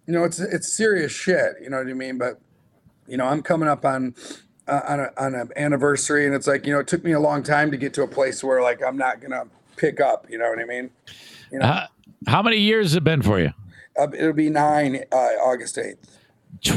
you 0.07 0.13
know, 0.13 0.25
it's 0.25 0.39
it's 0.39 0.71
serious 0.71 1.13
shit. 1.13 1.55
You 1.63 1.71
know 1.71 1.79
what 1.79 1.89
I 1.89 1.95
mean? 1.95 2.19
But 2.19 2.39
you 3.09 3.17
know, 3.17 3.25
I'm 3.25 3.41
coming 3.41 3.71
up 3.71 3.87
on 3.87 4.15
uh, 4.71 4.83
on, 4.89 5.01
a, 5.01 5.11
on 5.17 5.35
an 5.35 5.51
anniversary, 5.57 6.27
and 6.27 6.35
it's 6.35 6.47
like 6.47 6.67
you 6.67 6.73
know, 6.73 6.79
it 6.79 6.87
took 6.87 7.05
me 7.05 7.13
a 7.13 7.21
long 7.21 7.43
time 7.43 7.71
to 7.71 7.77
get 7.77 7.93
to 7.95 8.03
a 8.03 8.09
place 8.09 8.43
where 8.43 8.63
like 8.63 8.83
I'm 8.83 8.97
not 8.97 9.21
gonna 9.21 9.47
pick 9.77 10.01
up. 10.01 10.27
You 10.31 10.39
know 10.39 10.49
what 10.49 10.61
I 10.61 10.65
mean? 10.65 10.91
You 11.51 11.59
know, 11.59 11.67
uh, 11.67 11.87
how 12.27 12.43
many 12.43 12.59
years 12.59 12.87
has 12.87 12.97
it 12.97 13.05
been 13.05 13.23
for 13.23 13.41
you? 13.41 13.53
Uh, 13.99 14.09
it'll 14.15 14.33
be 14.33 14.49
nine 14.49 15.05
uh, 15.13 15.17
August 15.17 15.77
eighth. 15.77 16.19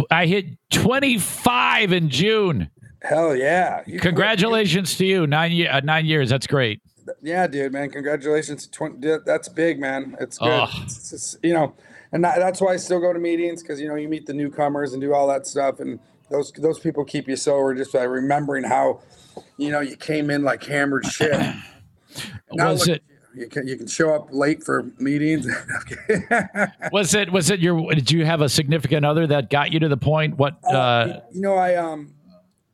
I 0.09 0.25
hit 0.25 0.45
twenty 0.69 1.17
five 1.17 1.93
in 1.93 2.09
June. 2.09 2.69
Hell 3.01 3.35
yeah! 3.35 3.83
You 3.85 3.99
Congratulations 3.99 4.97
to 4.97 5.05
you. 5.05 5.27
Nine 5.27 5.51
year, 5.51 5.71
uh, 5.71 5.81
nine 5.81 6.05
years. 6.05 6.29
That's 6.29 6.47
great. 6.47 6.81
Yeah, 7.21 7.47
dude, 7.47 7.73
man. 7.73 7.89
Congratulations. 7.89 8.65
20, 8.67 9.17
that's 9.25 9.49
big, 9.49 9.77
man. 9.77 10.15
It's 10.21 10.37
good. 10.37 10.47
Oh. 10.49 10.83
It's, 10.85 11.35
you 11.43 11.53
know, 11.53 11.75
and 12.13 12.23
that, 12.23 12.37
that's 12.37 12.61
why 12.61 12.73
I 12.73 12.77
still 12.77 13.01
go 13.01 13.11
to 13.11 13.19
meetings 13.19 13.61
because 13.61 13.81
you 13.81 13.89
know 13.89 13.95
you 13.95 14.07
meet 14.07 14.25
the 14.25 14.33
newcomers 14.33 14.93
and 14.93 15.01
do 15.01 15.13
all 15.13 15.27
that 15.27 15.45
stuff 15.45 15.79
and 15.79 15.99
those 16.33 16.51
those 16.53 16.79
people 16.79 17.05
keep 17.05 17.27
you 17.27 17.35
sober 17.35 17.75
just 17.75 17.93
by 17.93 18.03
remembering 18.03 18.63
how, 18.63 19.01
you 19.57 19.71
know, 19.71 19.81
you 19.81 19.95
came 19.95 20.31
in 20.31 20.43
like 20.43 20.63
hammered 20.63 21.05
shit. 21.05 21.31
now 22.51 22.71
was 22.71 22.87
look, 22.87 22.97
it? 22.97 23.03
You 23.35 23.47
can 23.47 23.67
you 23.67 23.77
can 23.77 23.85
show 23.85 24.15
up 24.15 24.29
late 24.31 24.63
for 24.63 24.91
meetings. 24.97 25.47
was 26.91 27.13
it 27.13 27.31
was 27.31 27.51
it 27.51 27.59
your? 27.59 27.93
Did 27.93 28.09
you 28.09 28.25
have 28.25 28.41
a 28.41 28.49
significant 28.49 29.05
other 29.05 29.27
that 29.27 29.51
got 29.51 29.71
you 29.71 29.79
to 29.79 29.87
the 29.87 29.97
point? 29.97 30.37
What? 30.37 30.57
Uh, 30.63 30.69
uh, 30.71 31.21
you 31.31 31.41
know, 31.41 31.53
I 31.53 31.75
um, 31.75 32.15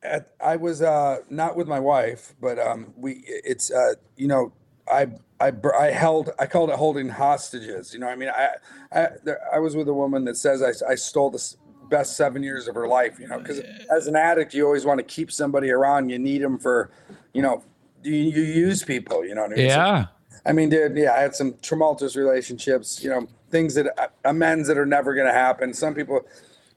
at, 0.02 0.32
I 0.42 0.56
was 0.56 0.80
uh 0.80 1.18
not 1.28 1.54
with 1.54 1.68
my 1.68 1.80
wife, 1.80 2.34
but 2.40 2.58
um, 2.58 2.94
we 2.96 3.22
it's 3.26 3.70
uh 3.70 3.94
you 4.16 4.28
know 4.28 4.52
I 4.90 5.08
I, 5.38 5.52
I 5.78 5.86
held 5.90 6.30
I 6.38 6.46
called 6.46 6.70
it 6.70 6.76
holding 6.76 7.10
hostages. 7.10 7.92
You 7.92 8.00
know, 8.00 8.08
I 8.08 8.16
mean, 8.16 8.30
I 8.30 8.48
I 8.90 9.08
there, 9.22 9.40
I 9.52 9.58
was 9.58 9.76
with 9.76 9.88
a 9.88 9.94
woman 9.94 10.24
that 10.24 10.38
says 10.38 10.62
I, 10.62 10.90
I 10.90 10.94
stole 10.94 11.30
this 11.30 11.56
best 11.90 12.16
seven 12.16 12.42
years 12.42 12.68
of 12.68 12.74
her 12.74 12.88
life, 12.88 13.18
you 13.18 13.28
know, 13.28 13.38
because 13.38 13.60
as 13.90 14.06
an 14.06 14.16
addict, 14.16 14.54
you 14.54 14.64
always 14.64 14.86
want 14.86 14.98
to 14.98 15.04
keep 15.04 15.30
somebody 15.30 15.70
around. 15.70 16.08
You 16.08 16.18
need 16.18 16.40
them 16.40 16.58
for, 16.58 16.90
you 17.34 17.42
know, 17.42 17.62
you, 18.02 18.14
you 18.14 18.42
use 18.42 18.82
people, 18.82 19.26
you 19.26 19.34
know 19.34 19.42
what 19.42 19.52
I 19.52 19.56
mean? 19.56 19.66
Yeah. 19.66 20.04
So, 20.04 20.08
I 20.46 20.52
mean, 20.52 20.70
dude, 20.70 20.96
yeah, 20.96 21.12
I 21.12 21.20
had 21.20 21.34
some 21.34 21.54
tumultuous 21.60 22.16
relationships, 22.16 23.02
you 23.02 23.10
know, 23.10 23.26
things 23.50 23.74
that 23.74 23.86
uh, 24.00 24.08
amends 24.24 24.68
that 24.68 24.78
are 24.78 24.86
never 24.86 25.14
going 25.14 25.26
to 25.26 25.32
happen. 25.32 25.74
Some 25.74 25.94
people, 25.94 26.22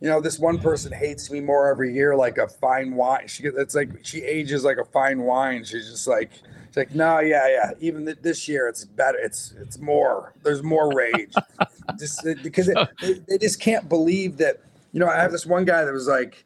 you 0.01 0.09
know, 0.09 0.19
this 0.19 0.37
one 0.37 0.59
person 0.59 0.91
hates 0.91 1.31
me 1.31 1.39
more 1.39 1.69
every 1.69 1.93
year, 1.93 2.15
like 2.15 2.37
a 2.37 2.47
fine 2.47 2.95
wine. 2.95 3.27
She 3.27 3.43
gets, 3.43 3.57
it's 3.57 3.75
like 3.75 3.89
she 4.01 4.21
ages 4.23 4.65
like 4.65 4.77
a 4.77 4.85
fine 4.85 5.21
wine. 5.21 5.63
She's 5.63 5.89
just 5.89 6.07
like, 6.07 6.31
she's 6.33 6.75
like, 6.75 6.93
no, 6.93 7.19
yeah, 7.19 7.47
yeah. 7.47 7.71
Even 7.79 8.05
th- 8.05 8.17
this 8.21 8.49
year, 8.49 8.67
it's 8.67 8.83
better. 8.83 9.17
It's 9.17 9.53
it's 9.61 9.79
more. 9.79 10.33
There's 10.43 10.61
more 10.61 10.93
rage, 10.93 11.33
just 11.97 12.21
because 12.43 12.67
it, 12.67 12.77
they, 13.01 13.13
they 13.13 13.37
just 13.37 13.61
can't 13.61 13.87
believe 13.87 14.35
that 14.37 14.61
you 14.93 14.99
know, 14.99 15.07
I 15.07 15.19
have 15.19 15.31
this 15.31 15.45
one 15.45 15.65
guy 15.65 15.83
that 15.83 15.91
was 15.91 16.07
like, 16.07 16.45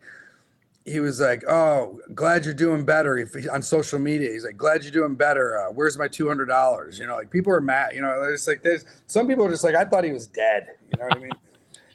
he 0.87 1.01
was 1.01 1.19
like, 1.19 1.43
"Oh, 1.47 1.99
glad 2.15 2.45
you're 2.45 2.53
doing 2.53 2.85
better." 2.85 3.17
If 3.17 3.35
on 3.51 3.61
social 3.61 3.99
media, 3.99 4.31
he's 4.31 4.45
like, 4.45 4.55
"Glad 4.55 4.83
you're 4.83 4.91
doing 4.91 5.15
better." 5.15 5.59
Uh, 5.59 5.71
where's 5.71 5.97
my 5.97 6.07
two 6.07 6.27
hundred 6.27 6.45
dollars? 6.45 6.97
You 6.97 7.05
know, 7.05 7.15
like 7.15 7.29
people 7.29 7.51
are 7.51 7.61
mad. 7.61 7.91
You 7.93 8.01
know, 8.01 8.23
it's 8.31 8.47
like 8.47 8.63
there's 8.63 8.85
some 9.05 9.27
people 9.27 9.45
are 9.45 9.49
just 9.49 9.65
like, 9.65 9.75
"I 9.75 9.83
thought 9.83 10.05
he 10.05 10.13
was 10.13 10.27
dead." 10.27 10.67
You 10.91 10.99
know 10.99 11.05
what 11.05 11.17
I 11.17 11.19
mean? 11.19 11.31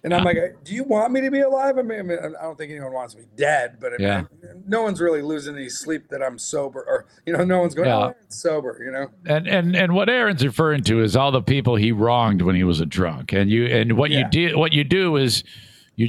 And 0.05 0.13
I'm 0.13 0.25
like, 0.25 0.37
"Do 0.65 0.75
you 0.75 0.83
want 0.83 1.13
me 1.13 1.21
to 1.21 1.31
be 1.31 1.43
alive?" 1.43 1.79
I 1.79 1.83
mean, 1.83 2.01
I, 2.01 2.03
mean, 2.03 2.19
I 2.19 2.43
don't 2.43 2.59
think 2.59 2.73
anyone 2.73 2.93
wants 2.93 3.15
me 3.15 3.23
dead, 3.37 3.77
but 3.79 3.93
I 3.93 3.99
mean, 3.99 4.09
yeah. 4.09 4.25
no 4.67 4.83
one's 4.83 5.01
really 5.01 5.23
losing 5.23 5.55
any 5.55 5.69
sleep 5.69 6.09
that 6.09 6.21
I'm 6.21 6.41
sober, 6.41 6.83
or 6.83 7.07
you 7.25 7.33
know, 7.33 7.45
no 7.45 7.61
one's 7.61 7.73
going, 7.73 7.89
yeah. 7.89 8.07
"Oh, 8.07 8.15
sober." 8.27 8.83
You 8.85 8.91
know. 8.91 9.11
And 9.27 9.47
and 9.47 9.77
and 9.77 9.95
what 9.95 10.09
Aaron's 10.09 10.45
referring 10.45 10.83
to 10.85 11.01
is 11.05 11.15
all 11.15 11.31
the 11.31 11.41
people 11.41 11.77
he 11.77 11.93
wronged 11.93 12.43
when 12.43 12.57
he 12.57 12.65
was 12.65 12.81
a 12.81 12.87
drunk, 12.87 13.33
and 13.33 13.49
you 13.49 13.67
and 13.67 13.97
what 13.97 14.11
yeah. 14.11 14.19
you 14.19 14.29
did, 14.29 14.57
what 14.57 14.73
you 14.73 14.83
do 14.83 15.15
is 15.15 15.45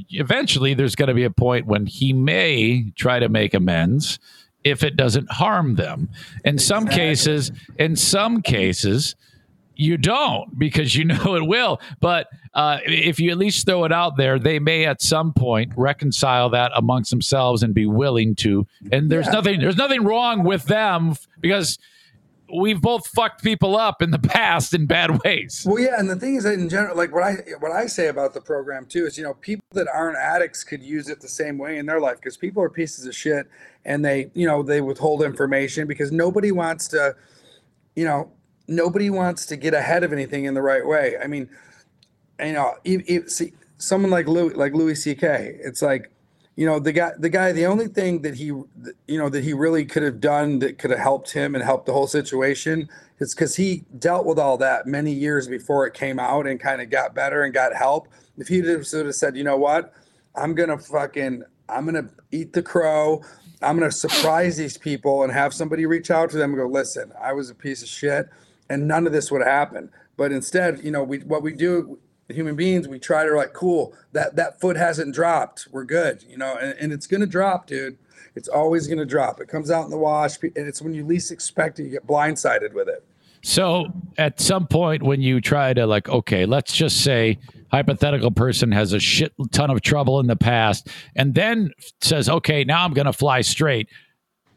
you 0.10 0.22
eventually 0.22 0.74
there's 0.74 0.96
going 0.96 1.08
to 1.08 1.14
be 1.14 1.24
a 1.24 1.30
point 1.30 1.66
when 1.66 1.86
he 1.86 2.14
may 2.14 2.92
try 2.96 3.20
to 3.20 3.30
make 3.30 3.54
amends 3.54 4.20
if 4.64 4.84
it 4.84 4.96
doesn't 4.96 5.32
harm 5.32 5.76
them. 5.76 6.10
In 6.46 6.58
some 6.58 6.88
cases, 6.88 7.52
in 7.78 7.96
some 7.96 8.42
cases, 8.42 9.16
you 9.76 9.98
don't 9.98 10.58
because 10.58 10.96
you 10.96 11.06
know 11.06 11.36
it 11.36 11.46
will. 11.46 11.82
But 12.00 12.28
uh, 12.54 12.80
if 12.86 13.20
you 13.20 13.32
at 13.32 13.38
least 13.38 13.66
throw 13.66 13.84
it 13.84 13.92
out 13.92 14.18
there, 14.18 14.40
they 14.40 14.60
may 14.60 14.86
at 14.86 15.02
some 15.02 15.34
point 15.34 15.74
reconcile 15.76 16.50
that 16.52 16.72
amongst 16.76 17.10
themselves 17.10 17.64
and 17.64 17.74
be 17.74 17.86
willing 17.86 18.36
to. 18.36 18.68
And 18.92 19.10
there's 19.10 19.26
yeah. 19.28 19.34
nothing 19.34 19.60
there's 19.60 19.78
nothing 19.78 20.04
wrong 20.04 20.44
with 20.44 20.66
them 20.66 21.16
because 21.42 21.78
we've 22.52 22.82
both 22.82 23.08
fucked 23.08 23.44
people 23.44 23.78
up 23.78 24.02
in 24.02 24.12
the 24.12 24.20
past 24.34 24.74
in 24.74 24.86
bad 24.86 25.24
ways. 25.24 25.66
Well, 25.68 25.80
yeah, 25.80 26.00
and 26.00 26.10
the 26.10 26.16
thing 26.16 26.36
is 26.36 26.44
that 26.44 26.54
in 26.54 26.70
general, 26.70 26.96
like 26.96 27.14
what 27.14 27.24
I 27.24 27.36
what 27.60 27.72
I 27.72 27.86
say 27.86 28.08
about 28.08 28.34
the 28.34 28.42
program 28.42 28.86
too 28.86 29.06
is, 29.06 29.18
you 29.18 29.24
know, 29.24 29.34
people 29.36 29.66
that 29.72 29.88
aren't 29.94 30.18
addicts 30.18 30.64
could 30.64 30.82
use 30.82 31.10
it 31.10 31.22
the 31.22 31.28
same 31.28 31.58
way 31.58 31.78
in 31.78 31.86
their 31.86 32.00
life 32.00 32.18
because 32.18 32.38
people 32.38 32.62
are 32.64 32.70
pieces 32.70 33.06
of 33.06 33.16
shit 33.16 33.48
and 33.86 34.04
they, 34.04 34.30
you 34.34 34.48
know, 34.48 34.64
they 34.64 34.82
withhold 34.82 35.24
information 35.24 35.88
because 35.88 36.12
nobody 36.12 36.52
wants 36.52 36.88
to, 36.90 37.16
you 37.96 38.06
know, 38.06 38.32
nobody 38.68 39.10
wants 39.10 39.46
to 39.48 39.56
get 39.56 39.74
ahead 39.74 40.04
of 40.04 40.14
anything 40.14 40.46
in 40.46 40.54
the 40.54 40.62
right 40.62 40.86
way. 40.86 41.18
I 41.22 41.28
mean, 41.28 41.50
you 42.40 42.54
know, 42.54 42.76
if, 42.84 43.04
if, 43.08 43.30
see 43.30 43.54
someone 43.78 44.12
like 44.12 44.28
Louis, 44.28 44.54
like 44.54 44.74
Louis 44.74 44.96
C.K. 44.96 45.58
It's 45.60 45.82
like, 45.82 46.10
you 46.56 46.66
know, 46.68 46.80
the 46.80 46.92
guy, 46.92 47.12
the 47.18 47.30
guy, 47.30 47.52
the 47.52 47.66
only 47.66 47.88
thing 47.88 48.22
that 48.22 48.36
he, 48.36 48.46
you 48.46 48.68
know, 49.08 49.30
that 49.30 49.44
he 49.44 49.54
really 49.54 49.86
could 49.86 50.04
have 50.04 50.20
done 50.20 50.60
that 50.60 50.78
could 50.78 50.92
have 50.92 51.00
helped 51.00 51.32
him 51.32 51.56
and 51.56 51.64
helped 51.64 51.88
the 51.88 51.94
whole 51.94 52.08
situation 52.08 52.88
is 53.20 53.34
because 53.34 53.56
he 53.56 53.84
dealt 53.98 54.26
with 54.26 54.38
all 54.38 54.58
that 54.58 54.86
many 54.86 55.12
years 55.12 55.48
before 55.48 55.88
it 55.88 55.94
came 55.94 56.20
out 56.20 56.46
and 56.46 56.60
kind 56.60 56.82
of 56.82 56.90
got 56.90 57.16
better 57.16 57.44
and 57.44 57.54
got 57.54 57.76
help. 57.76 58.08
If 58.38 58.48
he 58.48 58.62
would 58.62 58.86
have 59.06 59.16
said, 59.16 59.36
you 59.36 59.44
know 59.44 59.58
what, 59.58 59.94
I'm 60.36 60.54
gonna 60.54 60.78
fucking, 60.78 61.44
I'm 61.70 61.86
gonna 61.86 62.10
eat 62.32 62.54
the 62.54 62.62
crow. 62.62 63.24
I'm 63.62 63.80
gonna 63.80 63.92
surprise 63.92 64.58
these 64.58 64.78
people 64.78 65.24
and 65.24 65.32
have 65.32 65.54
somebody 65.54 65.86
reach 65.86 66.12
out 66.12 66.30
to 66.32 66.38
them 66.38 66.52
and 66.52 66.60
go, 66.60 66.68
listen, 66.68 67.12
I 67.20 67.34
was 67.34 67.50
a 67.50 67.56
piece 67.56 67.82
of 67.82 67.90
shit 67.90 68.30
and 68.70 68.88
none 68.88 69.08
of 69.08 69.14
this 69.14 69.32
would 69.32 69.42
happen. 69.42 69.90
But 70.18 70.32
instead, 70.32 70.84
you 70.84 70.92
know, 70.92 71.04
we 71.04 71.20
what 71.20 71.42
we 71.42 71.54
do, 71.54 71.98
human 72.30 72.56
beings, 72.56 72.88
we 72.88 73.00
try 73.00 73.26
to 73.26 73.36
like, 73.36 73.54
cool, 73.54 73.94
that 74.14 74.36
that 74.36 74.60
foot 74.60 74.78
hasn't 74.78 75.14
dropped, 75.14 75.68
we're 75.72 75.84
good, 75.84 76.24
you 76.28 76.38
know, 76.38 76.56
and, 76.56 76.76
and 76.80 76.94
it's 76.94 77.08
gonna 77.08 77.26
drop, 77.26 77.68
dude. 77.68 77.98
It's 78.36 78.48
always 78.48 78.88
gonna 78.88 79.06
drop. 79.06 79.42
It 79.42 79.48
comes 79.48 79.70
out 79.70 79.86
in 79.86 79.92
the 79.92 79.98
wash, 79.98 80.42
and 80.42 80.52
it's 80.56 80.82
when 80.82 80.94
you 80.94 81.06
least 81.06 81.32
expect 81.32 81.80
it, 81.80 81.84
you 81.84 81.90
get 81.90 82.08
blindsided 82.08 82.74
with 82.74 82.88
it. 82.88 83.06
So 83.44 83.88
at 84.18 84.40
some 84.40 84.68
point 84.68 85.04
when 85.04 85.22
you 85.22 85.42
try 85.42 85.74
to 85.74 85.86
like, 85.86 86.08
okay, 86.08 86.46
let's 86.46 86.72
just 86.74 87.04
say 87.04 87.38
hypothetical 87.72 88.32
person 88.32 88.72
has 88.72 88.94
a 88.94 89.00
shit 89.00 89.34
ton 89.52 89.70
of 89.70 89.82
trouble 89.82 90.20
in 90.22 90.28
the 90.28 90.36
past 90.36 90.88
and 91.16 91.36
then 91.36 91.72
says, 92.02 92.30
okay, 92.30 92.64
now 92.64 92.86
I'm 92.86 92.94
to 93.06 93.14
fly 93.14 93.42
straight 93.42 93.90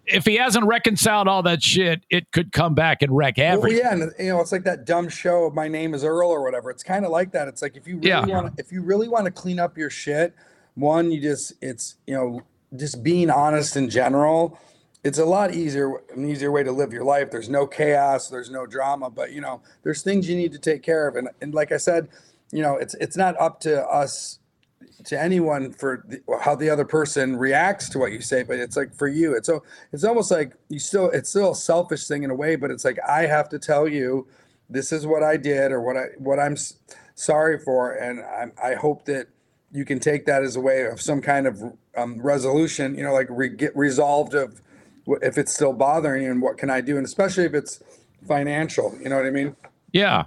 if 0.06 0.24
he 0.24 0.36
hasn't 0.36 0.66
reconciled 0.66 1.28
all 1.28 1.42
that 1.42 1.62
shit, 1.62 2.02
it 2.10 2.30
could 2.32 2.52
come 2.52 2.74
back 2.74 3.02
and 3.02 3.14
wreck 3.16 3.38
everything. 3.38 3.82
Well, 3.82 3.84
yeah, 3.84 3.92
and 3.92 4.02
uh, 4.12 4.22
you 4.22 4.28
know, 4.28 4.40
it's 4.40 4.52
like 4.52 4.64
that 4.64 4.84
dumb 4.84 5.08
show. 5.08 5.50
My 5.54 5.68
name 5.68 5.94
is 5.94 6.04
Earl 6.04 6.30
or 6.30 6.42
whatever. 6.42 6.70
It's 6.70 6.82
kind 6.82 7.04
of 7.04 7.10
like 7.10 7.32
that. 7.32 7.48
It's 7.48 7.62
like 7.62 7.76
if 7.76 7.86
you 7.86 7.96
really 7.96 8.08
yeah. 8.08 8.24
want, 8.26 8.58
if 8.58 8.72
you 8.72 8.82
really 8.82 9.08
want 9.08 9.24
to 9.26 9.30
clean 9.30 9.58
up 9.58 9.76
your 9.76 9.90
shit, 9.90 10.34
one, 10.74 11.10
you 11.10 11.20
just, 11.20 11.54
it's 11.60 11.96
you 12.06 12.14
know, 12.14 12.42
just 12.76 13.02
being 13.02 13.30
honest 13.30 13.76
in 13.76 13.90
general. 13.90 14.58
It's 15.04 15.18
a 15.18 15.24
lot 15.24 15.54
easier, 15.54 15.92
an 16.14 16.28
easier 16.28 16.50
way 16.50 16.64
to 16.64 16.72
live 16.72 16.92
your 16.92 17.04
life. 17.04 17.30
There's 17.30 17.48
no 17.48 17.66
chaos, 17.66 18.28
there's 18.28 18.50
no 18.50 18.66
drama, 18.66 19.08
but 19.08 19.32
you 19.32 19.40
know, 19.40 19.60
there's 19.84 20.02
things 20.02 20.28
you 20.28 20.36
need 20.36 20.52
to 20.52 20.58
take 20.58 20.82
care 20.82 21.06
of. 21.06 21.16
And 21.16 21.28
and 21.40 21.54
like 21.54 21.70
I 21.70 21.76
said, 21.76 22.08
you 22.52 22.62
know, 22.62 22.76
it's 22.76 22.94
it's 22.94 23.16
not 23.16 23.38
up 23.40 23.60
to 23.60 23.86
us 23.86 24.40
to 25.06 25.20
anyone 25.20 25.72
for 25.72 26.04
the, 26.08 26.20
how 26.42 26.54
the 26.54 26.68
other 26.68 26.84
person 26.84 27.36
reacts 27.36 27.88
to 27.88 27.98
what 27.98 28.12
you 28.12 28.20
say 28.20 28.42
but 28.42 28.58
it's 28.58 28.76
like 28.76 28.94
for 28.94 29.08
you. 29.08 29.34
It's 29.34 29.46
so 29.46 29.62
it's 29.92 30.04
almost 30.04 30.30
like 30.30 30.54
you 30.68 30.78
still 30.78 31.10
it's 31.10 31.30
still 31.30 31.52
a 31.52 31.56
selfish 31.56 32.06
thing 32.06 32.22
in 32.22 32.30
a 32.30 32.34
way 32.34 32.56
but 32.56 32.70
it's 32.70 32.84
like 32.84 32.98
i 33.08 33.22
have 33.22 33.48
to 33.50 33.58
tell 33.58 33.88
you 33.88 34.26
this 34.68 34.92
is 34.92 35.06
what 35.06 35.22
i 35.22 35.36
did 35.36 35.72
or 35.72 35.80
what 35.80 35.96
i 35.96 36.06
what 36.18 36.38
i'm 36.38 36.56
sorry 37.14 37.58
for 37.58 37.92
and 37.92 38.20
i 38.20 38.70
i 38.70 38.74
hope 38.74 39.04
that 39.04 39.28
you 39.72 39.84
can 39.84 39.98
take 39.98 40.26
that 40.26 40.42
as 40.42 40.56
a 40.56 40.60
way 40.60 40.86
of 40.86 41.00
some 41.00 41.20
kind 41.20 41.46
of 41.46 41.62
um, 41.96 42.20
resolution 42.20 42.94
you 42.96 43.02
know 43.02 43.12
like 43.12 43.28
re- 43.30 43.48
get 43.48 43.76
resolved 43.76 44.34
of 44.34 44.60
if 45.22 45.38
it's 45.38 45.54
still 45.54 45.72
bothering 45.72 46.24
you 46.24 46.30
and 46.30 46.42
what 46.42 46.58
can 46.58 46.68
i 46.70 46.80
do 46.80 46.96
and 46.96 47.06
especially 47.06 47.44
if 47.44 47.54
it's 47.54 47.82
financial 48.26 48.96
you 49.00 49.08
know 49.08 49.16
what 49.16 49.26
i 49.26 49.30
mean? 49.30 49.54
Yeah 49.92 50.24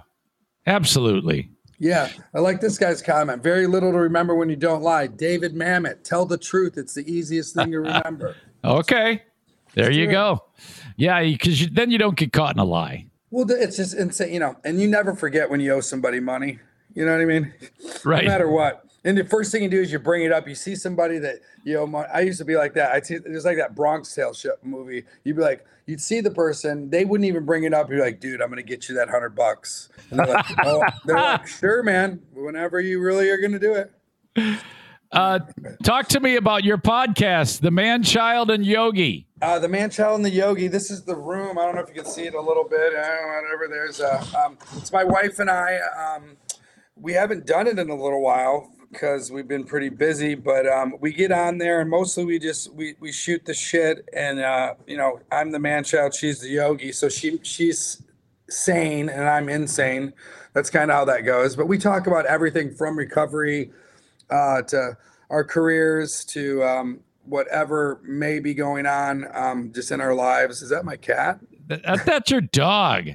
absolutely 0.66 1.50
yeah, 1.80 2.10
I 2.34 2.40
like 2.40 2.60
this 2.60 2.76
guy's 2.78 3.00
comment. 3.00 3.42
Very 3.42 3.66
little 3.66 3.90
to 3.90 3.98
remember 3.98 4.34
when 4.34 4.50
you 4.50 4.56
don't 4.56 4.82
lie. 4.82 5.06
David 5.06 5.54
Mamet, 5.54 6.04
tell 6.04 6.26
the 6.26 6.36
truth. 6.36 6.76
It's 6.76 6.92
the 6.92 7.10
easiest 7.10 7.54
thing 7.54 7.72
to 7.72 7.78
remember. 7.80 8.36
okay, 8.62 9.22
there 9.72 9.90
you 9.90 10.06
go. 10.06 10.44
Yeah, 10.96 11.22
because 11.22 11.68
then 11.70 11.90
you 11.90 11.96
don't 11.96 12.16
get 12.16 12.34
caught 12.34 12.54
in 12.54 12.60
a 12.60 12.64
lie. 12.64 13.06
Well, 13.30 13.50
it's 13.50 13.78
just 13.78 13.94
insane, 13.94 14.34
you 14.34 14.40
know. 14.40 14.56
And 14.62 14.78
you 14.78 14.88
never 14.88 15.14
forget 15.14 15.48
when 15.48 15.60
you 15.60 15.72
owe 15.72 15.80
somebody 15.80 16.20
money. 16.20 16.58
You 16.94 17.06
know 17.06 17.12
what 17.12 17.22
I 17.22 17.24
mean? 17.24 17.54
Right. 18.04 18.24
No 18.24 18.30
matter 18.30 18.50
what. 18.50 18.84
And 19.04 19.16
the 19.16 19.24
first 19.24 19.50
thing 19.50 19.62
you 19.62 19.70
do 19.70 19.80
is 19.80 19.90
you 19.90 19.98
bring 19.98 20.24
it 20.24 20.32
up. 20.32 20.46
You 20.46 20.54
see 20.54 20.76
somebody 20.76 21.18
that 21.18 21.36
you 21.64 21.74
know. 21.74 22.04
I 22.12 22.20
used 22.20 22.38
to 22.38 22.44
be 22.44 22.56
like 22.56 22.74
that. 22.74 22.92
I 22.92 23.00
see 23.00 23.16
there's 23.16 23.46
like 23.46 23.56
that 23.56 23.74
Bronx 23.74 24.14
Tale 24.14 24.32
movie. 24.62 25.04
You'd 25.24 25.36
be 25.36 25.42
like, 25.42 25.64
you'd 25.86 26.00
see 26.00 26.20
the 26.20 26.30
person, 26.30 26.90
they 26.90 27.04
wouldn't 27.04 27.26
even 27.26 27.44
bring 27.44 27.64
it 27.64 27.72
up. 27.72 27.90
You're 27.90 28.00
like, 28.00 28.20
dude, 28.20 28.40
I'm 28.42 28.48
gonna 28.50 28.62
get 28.62 28.88
you 28.88 28.94
that 28.96 29.08
hundred 29.08 29.30
bucks. 29.30 29.88
And 30.10 30.20
they're 30.20 30.26
like, 30.26 30.46
oh, 30.64 30.82
they're 31.04 31.16
like, 31.16 31.46
sure, 31.46 31.82
man. 31.82 32.20
Whenever 32.34 32.80
you 32.80 33.00
really 33.00 33.30
are 33.30 33.38
gonna 33.38 33.58
do 33.58 33.74
it. 33.74 34.60
Uh, 35.12 35.40
talk 35.82 36.06
to 36.08 36.20
me 36.20 36.36
about 36.36 36.62
your 36.62 36.78
podcast, 36.78 37.60
The 37.60 37.70
Man 37.72 38.02
Child 38.02 38.50
and 38.50 38.64
Yogi. 38.64 39.26
Uh, 39.42 39.58
the 39.58 39.68
Man 39.68 39.90
Child 39.90 40.16
and 40.16 40.24
the 40.24 40.30
Yogi. 40.30 40.68
This 40.68 40.90
is 40.90 41.02
the 41.02 41.16
room. 41.16 41.58
I 41.58 41.64
don't 41.64 41.74
know 41.74 41.80
if 41.80 41.88
you 41.88 41.94
can 41.94 42.04
see 42.04 42.26
it 42.26 42.34
a 42.34 42.40
little 42.40 42.62
bit. 42.62 42.94
Uh, 42.94 43.16
whatever. 43.26 43.66
There's 43.68 43.98
a. 43.98 44.18
Um, 44.38 44.58
it's 44.76 44.92
my 44.92 45.02
wife 45.02 45.38
and 45.38 45.50
I. 45.50 45.78
Um, 45.78 46.36
we 46.94 47.14
haven't 47.14 47.46
done 47.46 47.66
it 47.66 47.78
in 47.78 47.90
a 47.90 47.94
little 47.94 48.22
while 48.22 48.70
because 48.90 49.30
we've 49.30 49.48
been 49.48 49.64
pretty 49.64 49.88
busy. 49.88 50.34
But 50.34 50.66
um, 50.66 50.94
we 51.00 51.12
get 51.12 51.32
on 51.32 51.58
there 51.58 51.80
and 51.80 51.90
mostly 51.90 52.24
we 52.24 52.38
just 52.38 52.72
we, 52.74 52.94
we 53.00 53.12
shoot 53.12 53.44
the 53.44 53.54
shit. 53.54 54.08
And 54.12 54.40
uh, 54.40 54.74
you 54.86 54.96
know, 54.96 55.20
I'm 55.30 55.50
the 55.50 55.58
man 55.58 55.84
child, 55.84 56.14
she's 56.14 56.40
the 56.40 56.48
yogi, 56.48 56.92
so 56.92 57.08
she 57.08 57.40
she's 57.42 58.02
sane 58.48 59.08
and 59.08 59.28
I'm 59.28 59.48
insane. 59.48 60.12
That's 60.52 60.70
kind 60.70 60.90
of 60.90 60.96
how 60.96 61.04
that 61.06 61.22
goes. 61.22 61.54
But 61.54 61.66
we 61.66 61.78
talk 61.78 62.06
about 62.06 62.26
everything 62.26 62.74
from 62.74 62.96
recovery 62.96 63.70
uh, 64.28 64.62
to 64.62 64.96
our 65.30 65.44
careers 65.44 66.24
to 66.26 66.64
um, 66.64 67.00
whatever 67.24 68.00
may 68.02 68.40
be 68.40 68.54
going 68.54 68.86
on 68.86 69.26
um, 69.32 69.72
just 69.72 69.92
in 69.92 70.00
our 70.00 70.14
lives. 70.14 70.62
Is 70.62 70.70
that 70.70 70.84
my 70.84 70.96
cat? 70.96 71.38
That's 71.68 72.30
your 72.30 72.40
dog. 72.40 73.10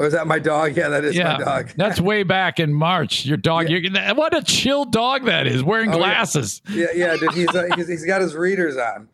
Oh, 0.00 0.06
is 0.06 0.14
that 0.14 0.26
my 0.26 0.38
dog? 0.38 0.78
Yeah, 0.78 0.88
that 0.88 1.04
is 1.04 1.14
yeah, 1.14 1.36
my 1.36 1.44
dog. 1.44 1.72
that's 1.76 2.00
way 2.00 2.22
back 2.22 2.58
in 2.58 2.72
March. 2.72 3.26
Your 3.26 3.36
dog. 3.36 3.68
Yeah. 3.68 4.12
what 4.12 4.34
a 4.34 4.42
chill 4.42 4.86
dog 4.86 5.26
that 5.26 5.46
is, 5.46 5.62
wearing 5.62 5.92
oh, 5.92 5.98
glasses. 5.98 6.62
Yeah, 6.70 6.86
yeah, 6.94 7.16
dude. 7.16 7.34
He's, 7.34 7.54
uh, 7.54 7.68
he's, 7.76 7.86
he's 7.86 8.06
got 8.06 8.22
his 8.22 8.34
readers 8.34 8.78
on. 8.78 9.08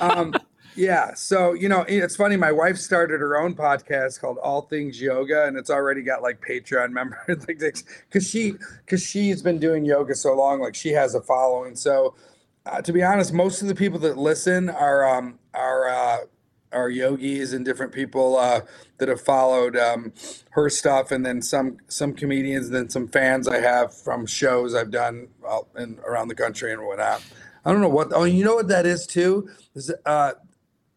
Um, 0.00 0.34
yeah. 0.74 1.14
So 1.14 1.52
you 1.52 1.68
know, 1.68 1.84
it's 1.86 2.16
funny. 2.16 2.34
My 2.34 2.50
wife 2.50 2.78
started 2.78 3.20
her 3.20 3.36
own 3.36 3.54
podcast 3.54 4.20
called 4.20 4.38
All 4.38 4.62
Things 4.62 5.00
Yoga, 5.00 5.44
and 5.44 5.56
it's 5.56 5.70
already 5.70 6.02
got 6.02 6.20
like 6.20 6.40
Patreon 6.40 6.90
members, 6.92 7.46
because 7.46 8.28
she 8.28 8.54
because 8.84 9.06
she's 9.06 9.40
been 9.40 9.60
doing 9.60 9.84
yoga 9.84 10.16
so 10.16 10.34
long, 10.34 10.60
like 10.60 10.74
she 10.74 10.90
has 10.90 11.14
a 11.14 11.22
following. 11.22 11.76
So. 11.76 12.16
Uh, 12.66 12.80
to 12.80 12.94
be 12.94 13.02
honest, 13.02 13.30
most 13.34 13.60
of 13.60 13.68
the 13.68 13.74
people 13.74 13.98
that 13.98 14.16
listen 14.16 14.70
are 14.70 15.06
um, 15.06 15.38
are 15.52 15.86
uh, 15.86 16.16
our 16.74 16.90
yogis 16.90 17.52
and 17.52 17.64
different 17.64 17.92
people 17.92 18.36
uh, 18.36 18.60
that 18.98 19.08
have 19.08 19.20
followed 19.20 19.76
um, 19.76 20.12
her 20.50 20.68
stuff, 20.68 21.10
and 21.10 21.24
then 21.24 21.40
some 21.40 21.78
some 21.88 22.12
comedians, 22.12 22.66
and 22.66 22.74
then 22.74 22.88
some 22.90 23.08
fans 23.08 23.48
I 23.48 23.60
have 23.60 23.96
from 23.96 24.26
shows 24.26 24.74
I've 24.74 24.90
done 24.90 25.28
out 25.48 25.68
in, 25.76 25.98
around 26.06 26.28
the 26.28 26.34
country 26.34 26.72
and 26.72 26.82
whatnot. 26.84 27.22
I 27.64 27.72
don't 27.72 27.80
know 27.80 27.88
what. 27.88 28.08
Oh, 28.12 28.24
you 28.24 28.44
know 28.44 28.54
what 28.56 28.68
that 28.68 28.86
is 28.86 29.06
too? 29.06 29.48
Is 29.74 29.92
uh, 30.04 30.32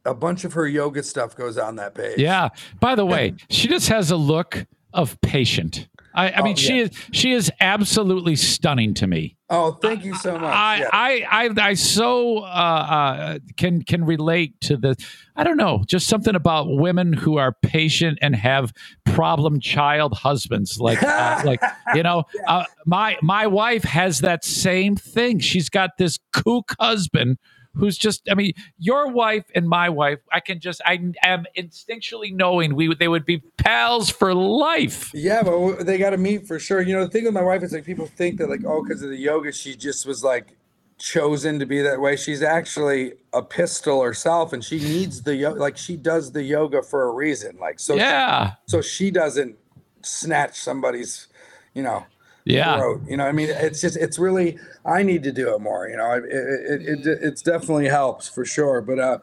a 0.07 0.13
bunch 0.13 0.43
of 0.43 0.53
her 0.53 0.67
yoga 0.67 1.03
stuff 1.03 1.35
goes 1.35 1.57
on 1.57 1.75
that 1.75 1.93
page. 1.93 2.17
Yeah. 2.17 2.49
By 2.79 2.95
the 2.95 3.05
way, 3.05 3.35
she 3.49 3.67
just 3.67 3.89
has 3.89 4.09
a 4.09 4.17
look 4.17 4.65
of 4.93 5.19
patient. 5.21 5.87
I, 6.15 6.31
I 6.31 6.41
mean, 6.41 6.45
oh, 6.45 6.47
yeah. 6.49 6.55
she 6.55 6.79
is 6.79 6.91
she 7.11 7.31
is 7.33 7.51
absolutely 7.59 8.35
stunning 8.35 8.93
to 8.95 9.07
me. 9.07 9.36
Oh, 9.49 9.71
thank 9.71 10.03
you 10.03 10.13
so 10.15 10.33
much. 10.33 10.53
I 10.53 10.79
yeah. 10.79 10.89
I, 10.91 11.25
I, 11.29 11.69
I 11.69 11.73
so 11.75 12.39
uh, 12.39 12.43
uh, 12.43 13.39
can 13.55 13.81
can 13.81 14.03
relate 14.03 14.59
to 14.61 14.75
the. 14.75 14.95
I 15.37 15.45
don't 15.45 15.55
know, 15.55 15.83
just 15.87 16.07
something 16.07 16.35
about 16.35 16.67
women 16.67 17.13
who 17.13 17.37
are 17.37 17.55
patient 17.61 18.19
and 18.21 18.35
have 18.35 18.73
problem 19.05 19.61
child 19.61 20.13
husbands. 20.13 20.79
Like 20.81 21.01
uh, 21.01 21.41
like 21.45 21.61
you 21.95 22.03
know, 22.03 22.25
uh, 22.45 22.65
my 22.85 23.17
my 23.21 23.47
wife 23.47 23.83
has 23.85 24.19
that 24.19 24.43
same 24.43 24.97
thing. 24.97 25.39
She's 25.39 25.69
got 25.69 25.91
this 25.97 26.19
kook 26.33 26.75
husband 26.77 27.37
who's 27.77 27.97
just 27.97 28.29
I 28.29 28.35
mean, 28.35 28.53
your 28.77 29.11
wife 29.11 29.45
and 29.55 29.67
my 29.67 29.89
wife, 29.89 30.19
I 30.31 30.39
can 30.39 30.59
just 30.59 30.81
I 30.85 30.99
am 31.23 31.45
instinctually 31.57 32.33
knowing 32.33 32.75
we 32.75 32.93
they 32.95 33.07
would 33.07 33.25
be 33.25 33.41
pals 33.57 34.09
for 34.09 34.33
life. 34.33 35.11
Yeah, 35.13 35.43
but 35.43 35.85
they 35.85 35.97
got 35.97 36.11
to 36.11 36.17
meet 36.17 36.47
for 36.47 36.59
sure. 36.59 36.81
You 36.81 36.95
know, 36.95 37.05
the 37.05 37.11
thing 37.11 37.25
with 37.25 37.33
my 37.33 37.41
wife 37.41 37.63
is 37.63 37.73
like 37.73 37.85
people 37.85 38.07
think 38.07 38.37
that 38.39 38.49
like 38.49 38.65
oh 38.65 38.83
because 38.83 39.01
of 39.01 39.09
the 39.09 39.17
yoga 39.17 39.51
she 39.51 39.75
just 39.75 40.05
was 40.05 40.23
like 40.23 40.57
chosen 40.97 41.59
to 41.59 41.65
be 41.65 41.81
that 41.81 41.99
way. 42.01 42.15
She's 42.15 42.41
actually 42.41 43.13
a 43.33 43.41
pistol 43.41 44.01
herself, 44.01 44.53
and 44.53 44.63
she 44.63 44.79
needs 44.79 45.21
the 45.21 45.35
yo- 45.35 45.53
like 45.53 45.77
she 45.77 45.95
does 45.95 46.31
the 46.31 46.43
yoga 46.43 46.81
for 46.81 47.03
a 47.03 47.11
reason. 47.11 47.57
Like 47.59 47.79
so, 47.79 47.95
yeah. 47.95 48.53
so 48.65 48.81
she 48.81 49.11
doesn't 49.11 49.57
snatch 50.01 50.59
somebody's, 50.59 51.27
you 51.73 51.83
know, 51.83 52.05
Yeah. 52.53 52.77
throat. 52.77 53.01
You 53.07 53.17
know, 53.17 53.25
I 53.25 53.31
mean, 53.31 53.49
it's 53.49 53.81
just 53.81 53.97
it's 53.97 54.17
really 54.19 54.57
I 54.85 55.03
need 55.03 55.23
to 55.23 55.31
do 55.31 55.53
it 55.55 55.59
more. 55.59 55.87
You 55.89 55.97
know, 55.97 56.11
it 56.11 56.23
it, 56.25 56.81
it, 56.81 57.07
it 57.07 57.19
it's 57.21 57.41
definitely 57.41 57.87
helps 57.87 58.27
for 58.27 58.45
sure. 58.45 58.81
But 58.81 58.99
uh, 58.99 59.17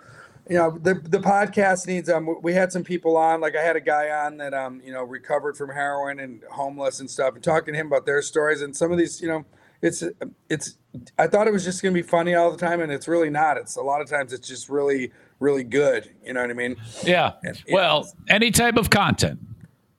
you 0.48 0.56
know, 0.56 0.78
the 0.78 0.94
the 0.94 1.18
podcast 1.18 1.86
needs 1.86 2.08
um. 2.08 2.36
We 2.42 2.52
had 2.54 2.72
some 2.72 2.84
people 2.84 3.16
on, 3.16 3.40
like 3.40 3.56
I 3.56 3.62
had 3.62 3.76
a 3.76 3.80
guy 3.80 4.10
on 4.10 4.36
that 4.38 4.52
um, 4.54 4.80
you 4.84 4.92
know, 4.92 5.02
recovered 5.04 5.56
from 5.56 5.70
heroin 5.70 6.20
and 6.20 6.42
homeless 6.50 7.00
and 7.00 7.10
stuff, 7.10 7.34
and 7.34 7.42
talking 7.42 7.74
to 7.74 7.80
him 7.80 7.86
about 7.86 8.06
their 8.06 8.22
stories 8.22 8.60
and 8.62 8.76
some 8.76 8.92
of 8.92 8.98
these, 8.98 9.20
you 9.20 9.28
know. 9.28 9.44
It's 9.82 10.02
it's. 10.48 10.78
I 11.18 11.26
thought 11.26 11.46
it 11.46 11.52
was 11.52 11.62
just 11.62 11.82
gonna 11.82 11.92
be 11.92 12.00
funny 12.00 12.34
all 12.34 12.50
the 12.50 12.56
time, 12.56 12.80
and 12.80 12.90
it's 12.90 13.06
really 13.06 13.28
not. 13.28 13.58
It's 13.58 13.76
a 13.76 13.82
lot 13.82 14.00
of 14.00 14.08
times 14.08 14.32
it's 14.32 14.48
just 14.48 14.70
really 14.70 15.12
really 15.40 15.64
good. 15.64 16.10
You 16.24 16.32
know 16.32 16.40
what 16.40 16.48
I 16.50 16.54
mean? 16.54 16.76
Yeah. 17.04 17.32
And- 17.42 17.62
Well, 17.70 18.10
any 18.28 18.50
type 18.50 18.76
of 18.76 18.88
content. 18.88 19.40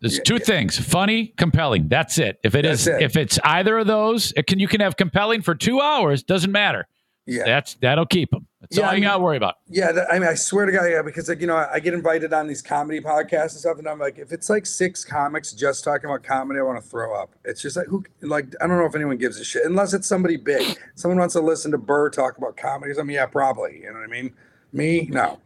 There's 0.02 0.20
two 0.20 0.40
things: 0.40 0.78
funny, 0.78 1.28
compelling. 1.38 1.88
That's 1.88 2.18
it. 2.18 2.40
If 2.44 2.54
it 2.56 2.66
is, 2.66 2.86
That's 2.86 3.02
it. 3.02 3.04
if 3.06 3.16
it's 3.18 3.40
either 3.44 3.78
of 3.80 3.88
those, 3.88 4.34
it 4.36 4.46
can 4.48 4.60
you 4.60 4.68
can 4.68 4.82
have 4.82 4.98
compelling 4.98 5.42
for 5.42 5.56
two 5.56 5.82
hours. 5.82 6.22
Doesn't 6.24 6.52
matter. 6.52 6.88
Yeah. 7.28 7.44
That's 7.44 7.74
that'll 7.82 8.06
keep 8.06 8.30
them. 8.30 8.46
That's 8.62 8.78
Yeah, 8.78 8.84
all 8.84 8.90
I 8.92 8.94
you 8.94 9.02
mean- 9.02 9.10
got 9.10 9.18
to 9.18 9.24
worry 9.24 9.38
about. 9.38 9.56
Yeah, 9.68 9.92
that, 9.94 10.14
I 10.14 10.20
mean, 10.20 10.30
I 10.30 10.36
swear 10.36 10.68
to 10.68 10.72
God, 10.72 10.84
yeah, 10.86 11.02
because 11.02 11.28
like 11.28 11.42
you 11.42 11.48
know, 11.48 11.56
I 11.56 11.80
get 11.80 11.96
invited 11.96 12.34
on 12.34 12.46
these 12.48 12.62
comedy 12.62 13.00
podcasts 13.00 13.54
and 13.54 13.60
stuff, 13.62 13.80
and 13.80 13.88
I'm 13.88 13.98
like, 13.98 14.20
if 14.20 14.32
it's 14.32 14.48
like 14.48 14.68
six 14.68 15.04
comics 15.04 15.52
just 15.54 15.84
talking 15.84 16.08
about 16.08 16.24
comedy, 16.24 16.60
I 16.60 16.64
want 16.64 16.84
to 16.84 16.88
throw 16.88 17.20
up. 17.20 17.34
It's 17.44 17.62
just 17.64 17.78
like 17.78 17.88
who, 17.88 18.04
like, 18.22 18.54
I 18.62 18.68
don't 18.68 18.78
know 18.78 18.86
if 18.86 18.94
anyone 18.94 19.18
gives 19.18 19.40
a 19.40 19.44
shit 19.44 19.66
unless 19.66 19.94
it's 19.96 20.08
somebody 20.08 20.38
big. 20.38 20.78
Someone 20.94 21.18
wants 21.18 21.34
to 21.34 21.42
listen 21.42 21.72
to 21.72 21.80
Burr 21.80 22.12
talk 22.12 22.38
about 22.38 22.58
comedy. 22.58 22.94
I 23.00 23.02
mean, 23.02 23.16
yeah, 23.16 23.26
probably. 23.26 23.80
You 23.82 23.88
know 23.88 24.00
what 24.00 24.04
I 24.04 24.08
mean? 24.08 24.32
Me, 24.72 25.08
no. 25.10 25.40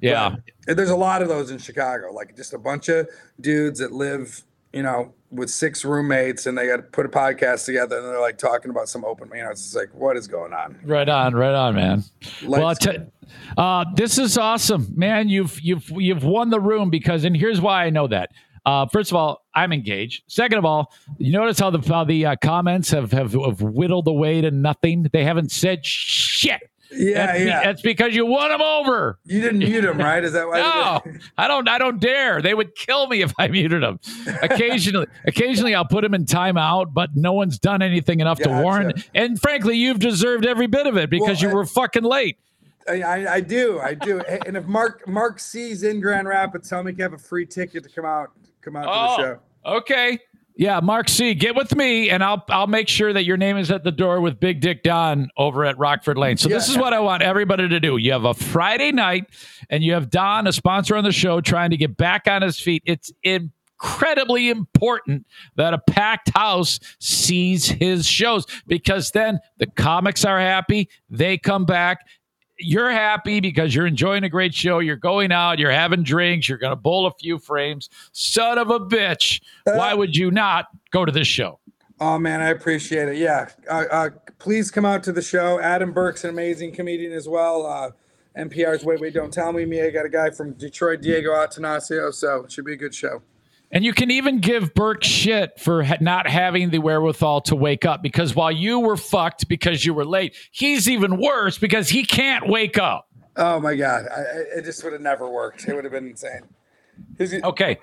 Yeah. 0.00 0.36
But 0.66 0.76
there's 0.76 0.90
a 0.90 0.96
lot 0.96 1.22
of 1.22 1.28
those 1.28 1.50
in 1.50 1.58
Chicago, 1.58 2.12
like 2.12 2.36
just 2.36 2.52
a 2.54 2.58
bunch 2.58 2.88
of 2.88 3.08
dudes 3.40 3.78
that 3.80 3.92
live, 3.92 4.42
you 4.72 4.82
know, 4.82 5.14
with 5.30 5.50
six 5.50 5.84
roommates, 5.84 6.46
and 6.46 6.56
they 6.56 6.66
got 6.68 6.76
to 6.76 6.82
put 6.82 7.04
a 7.06 7.08
podcast 7.08 7.64
together, 7.66 7.98
and 7.98 8.06
they're 8.06 8.20
like 8.20 8.38
talking 8.38 8.70
about 8.70 8.88
some 8.88 9.04
open, 9.04 9.28
you 9.34 9.42
know, 9.42 9.50
it's 9.50 9.74
like, 9.74 9.88
what 9.92 10.16
is 10.16 10.28
going 10.28 10.52
on? 10.52 10.78
Right 10.84 11.08
on, 11.08 11.34
right 11.34 11.54
on, 11.54 11.74
man. 11.74 12.04
well, 12.46 12.66
Let's- 12.68 12.84
te- 12.84 12.98
uh, 13.56 13.84
this 13.96 14.18
is 14.18 14.38
awesome, 14.38 14.86
man. 14.94 15.28
You've 15.28 15.60
you've 15.60 15.90
you've 15.90 16.22
won 16.24 16.50
the 16.50 16.60
room 16.60 16.90
because, 16.90 17.24
and 17.24 17.36
here's 17.36 17.60
why 17.60 17.84
I 17.84 17.90
know 17.90 18.06
that. 18.06 18.30
Uh, 18.64 18.86
first 18.86 19.10
of 19.10 19.16
all, 19.16 19.44
I'm 19.54 19.72
engaged. 19.72 20.22
Second 20.28 20.58
of 20.58 20.64
all, 20.64 20.92
you 21.18 21.32
notice 21.32 21.58
how 21.58 21.70
the 21.70 21.80
how 21.92 22.04
the 22.04 22.26
uh, 22.26 22.36
comments 22.42 22.90
have, 22.90 23.10
have 23.12 23.32
have 23.32 23.60
whittled 23.60 24.06
away 24.08 24.40
to 24.42 24.50
nothing. 24.52 25.08
They 25.12 25.24
haven't 25.24 25.50
said 25.50 25.84
shit. 25.84 26.60
Yeah, 26.90 27.26
that's, 27.26 27.38
be- 27.38 27.44
yeah. 27.44 27.64
that's 27.64 27.82
because 27.82 28.14
you 28.14 28.26
won 28.26 28.50
them 28.50 28.62
over. 28.62 29.18
You 29.24 29.40
didn't 29.40 29.58
mute 29.58 29.82
them, 29.82 29.98
right? 29.98 30.22
Is 30.22 30.32
that 30.32 30.46
why? 30.46 30.60
No, 31.06 31.18
I 31.38 31.48
don't. 31.48 31.68
I 31.68 31.78
don't 31.78 32.00
dare. 32.00 32.40
They 32.40 32.54
would 32.54 32.74
kill 32.74 33.06
me 33.08 33.22
if 33.22 33.32
I 33.38 33.48
muted 33.48 33.82
them. 33.82 33.98
Occasionally, 34.42 35.06
occasionally 35.24 35.74
I'll 35.74 35.84
put 35.84 36.02
them 36.02 36.14
in 36.14 36.24
timeout, 36.24 36.92
but 36.92 37.16
no 37.16 37.32
one's 37.32 37.58
done 37.58 37.82
anything 37.82 38.20
enough 38.20 38.38
to 38.38 38.44
Gotcha. 38.44 38.62
warn. 38.62 38.92
And 39.14 39.40
frankly, 39.40 39.76
you've 39.76 39.98
deserved 39.98 40.46
every 40.46 40.66
bit 40.66 40.86
of 40.86 40.96
it 40.96 41.10
because 41.10 41.42
Well, 41.42 41.50
you 41.50 41.50
I- 41.50 41.54
were 41.54 41.66
fucking 41.66 42.04
late. 42.04 42.38
I, 42.88 43.02
I, 43.02 43.32
I 43.34 43.40
do, 43.40 43.80
I 43.80 43.94
do. 43.94 44.20
And 44.20 44.56
if 44.56 44.64
Mark 44.66 45.06
Mark 45.08 45.40
sees 45.40 45.82
in 45.82 46.00
Grand 46.00 46.28
Rapids, 46.28 46.68
tell 46.68 46.84
me 46.84 46.92
you 46.96 47.02
have 47.02 47.14
a 47.14 47.18
free 47.18 47.44
ticket 47.46 47.82
to 47.82 47.90
come 47.90 48.04
out, 48.04 48.30
come 48.60 48.76
out 48.76 48.82
to 48.82 48.86
the 48.86 48.92
oh, 48.92 49.16
show. 49.34 49.38
Oh, 49.64 49.76
okay. 49.78 50.20
Yeah, 50.58 50.80
Mark 50.80 51.10
C, 51.10 51.34
get 51.34 51.54
with 51.54 51.76
me, 51.76 52.08
and 52.08 52.24
I'll 52.24 52.42
I'll 52.48 52.66
make 52.66 52.88
sure 52.88 53.12
that 53.12 53.24
your 53.26 53.36
name 53.36 53.58
is 53.58 53.70
at 53.70 53.84
the 53.84 53.92
door 53.92 54.22
with 54.22 54.40
Big 54.40 54.60
Dick 54.60 54.82
Don 54.82 55.28
over 55.36 55.66
at 55.66 55.76
Rockford 55.78 56.16
Lane. 56.16 56.38
So 56.38 56.48
this 56.48 56.66
Yeah. 56.68 56.74
is 56.74 56.78
what 56.80 56.94
I 56.94 57.00
want 57.00 57.22
everybody 57.22 57.68
to 57.68 57.78
do. 57.78 57.98
You 57.98 58.12
have 58.12 58.24
a 58.24 58.32
Friday 58.32 58.90
night, 58.90 59.26
and 59.68 59.84
you 59.84 59.92
have 59.92 60.08
Don, 60.08 60.46
a 60.46 60.52
sponsor 60.52 60.96
on 60.96 61.04
the 61.04 61.12
show, 61.12 61.42
trying 61.42 61.70
to 61.70 61.76
get 61.76 61.98
back 61.98 62.26
on 62.26 62.40
his 62.40 62.58
feet. 62.58 62.82
It's 62.86 63.12
incredibly 63.22 64.48
important 64.48 65.26
that 65.56 65.74
a 65.74 65.78
packed 65.78 66.30
house 66.34 66.80
sees 67.00 67.66
his 67.66 68.06
shows 68.06 68.46
because 68.66 69.10
then 69.10 69.40
the 69.58 69.66
comics 69.66 70.24
are 70.24 70.40
happy. 70.40 70.88
They 71.10 71.36
come 71.36 71.66
back. 71.66 71.98
You're 72.58 72.90
happy 72.90 73.40
because 73.40 73.74
you're 73.74 73.86
enjoying 73.86 74.24
a 74.24 74.28
great 74.28 74.54
show. 74.54 74.78
You're 74.78 74.96
going 74.96 75.32
out, 75.32 75.58
you're 75.58 75.70
having 75.70 76.02
drinks, 76.02 76.48
you're 76.48 76.58
going 76.58 76.70
to 76.70 76.76
bowl 76.76 77.06
a 77.06 77.12
few 77.12 77.38
frames. 77.38 77.90
Son 78.12 78.58
of 78.58 78.70
a 78.70 78.80
bitch. 78.80 79.40
Why 79.64 79.92
would 79.94 80.16
you 80.16 80.30
not 80.30 80.66
go 80.90 81.04
to 81.04 81.12
this 81.12 81.26
show? 81.26 81.58
Oh 81.98 82.18
man, 82.18 82.42
I 82.42 82.48
appreciate 82.50 83.08
it. 83.08 83.16
Yeah, 83.16 83.48
uh, 83.70 83.84
uh, 83.90 84.10
please 84.38 84.70
come 84.70 84.84
out 84.84 85.02
to 85.04 85.12
the 85.12 85.22
show. 85.22 85.58
Adam 85.60 85.92
Burke's 85.92 86.24
an 86.24 86.30
amazing 86.30 86.72
comedian 86.72 87.12
as 87.12 87.26
well. 87.26 87.64
Uh, 87.64 87.90
NPR's 88.36 88.84
Wait 88.84 89.00
Wait 89.00 89.14
Don't 89.14 89.32
Tell 89.32 89.50
Me. 89.52 89.64
Me, 89.64 89.82
I 89.82 89.90
got 89.90 90.04
a 90.04 90.10
guy 90.10 90.30
from 90.30 90.52
Detroit, 90.52 91.00
Diego 91.00 91.30
Atanasio. 91.30 92.12
So 92.12 92.44
it 92.44 92.52
should 92.52 92.66
be 92.66 92.74
a 92.74 92.76
good 92.76 92.94
show. 92.94 93.22
And 93.72 93.84
you 93.84 93.92
can 93.92 94.10
even 94.10 94.38
give 94.38 94.74
Burke 94.74 95.02
shit 95.02 95.58
for 95.60 95.82
ha- 95.82 95.96
not 96.00 96.28
having 96.28 96.70
the 96.70 96.78
wherewithal 96.78 97.40
to 97.42 97.56
wake 97.56 97.84
up 97.84 98.00
because 98.02 98.34
while 98.34 98.52
you 98.52 98.78
were 98.78 98.96
fucked 98.96 99.48
because 99.48 99.84
you 99.84 99.92
were 99.92 100.04
late, 100.04 100.34
he's 100.52 100.88
even 100.88 101.20
worse 101.20 101.58
because 101.58 101.88
he 101.88 102.04
can't 102.04 102.46
wake 102.48 102.78
up. 102.78 103.08
Oh 103.36 103.60
my 103.60 103.74
God, 103.74 104.04
I, 104.10 104.20
I, 104.20 104.24
it 104.58 104.64
just 104.64 104.82
would 104.84 104.92
have 104.92 105.02
never 105.02 105.28
worked. 105.28 105.66
It 105.68 105.74
would 105.74 105.84
have 105.84 105.92
been 105.92 106.08
insane. 106.08 106.42
He's- 107.18 107.34
Okay. 107.42 107.78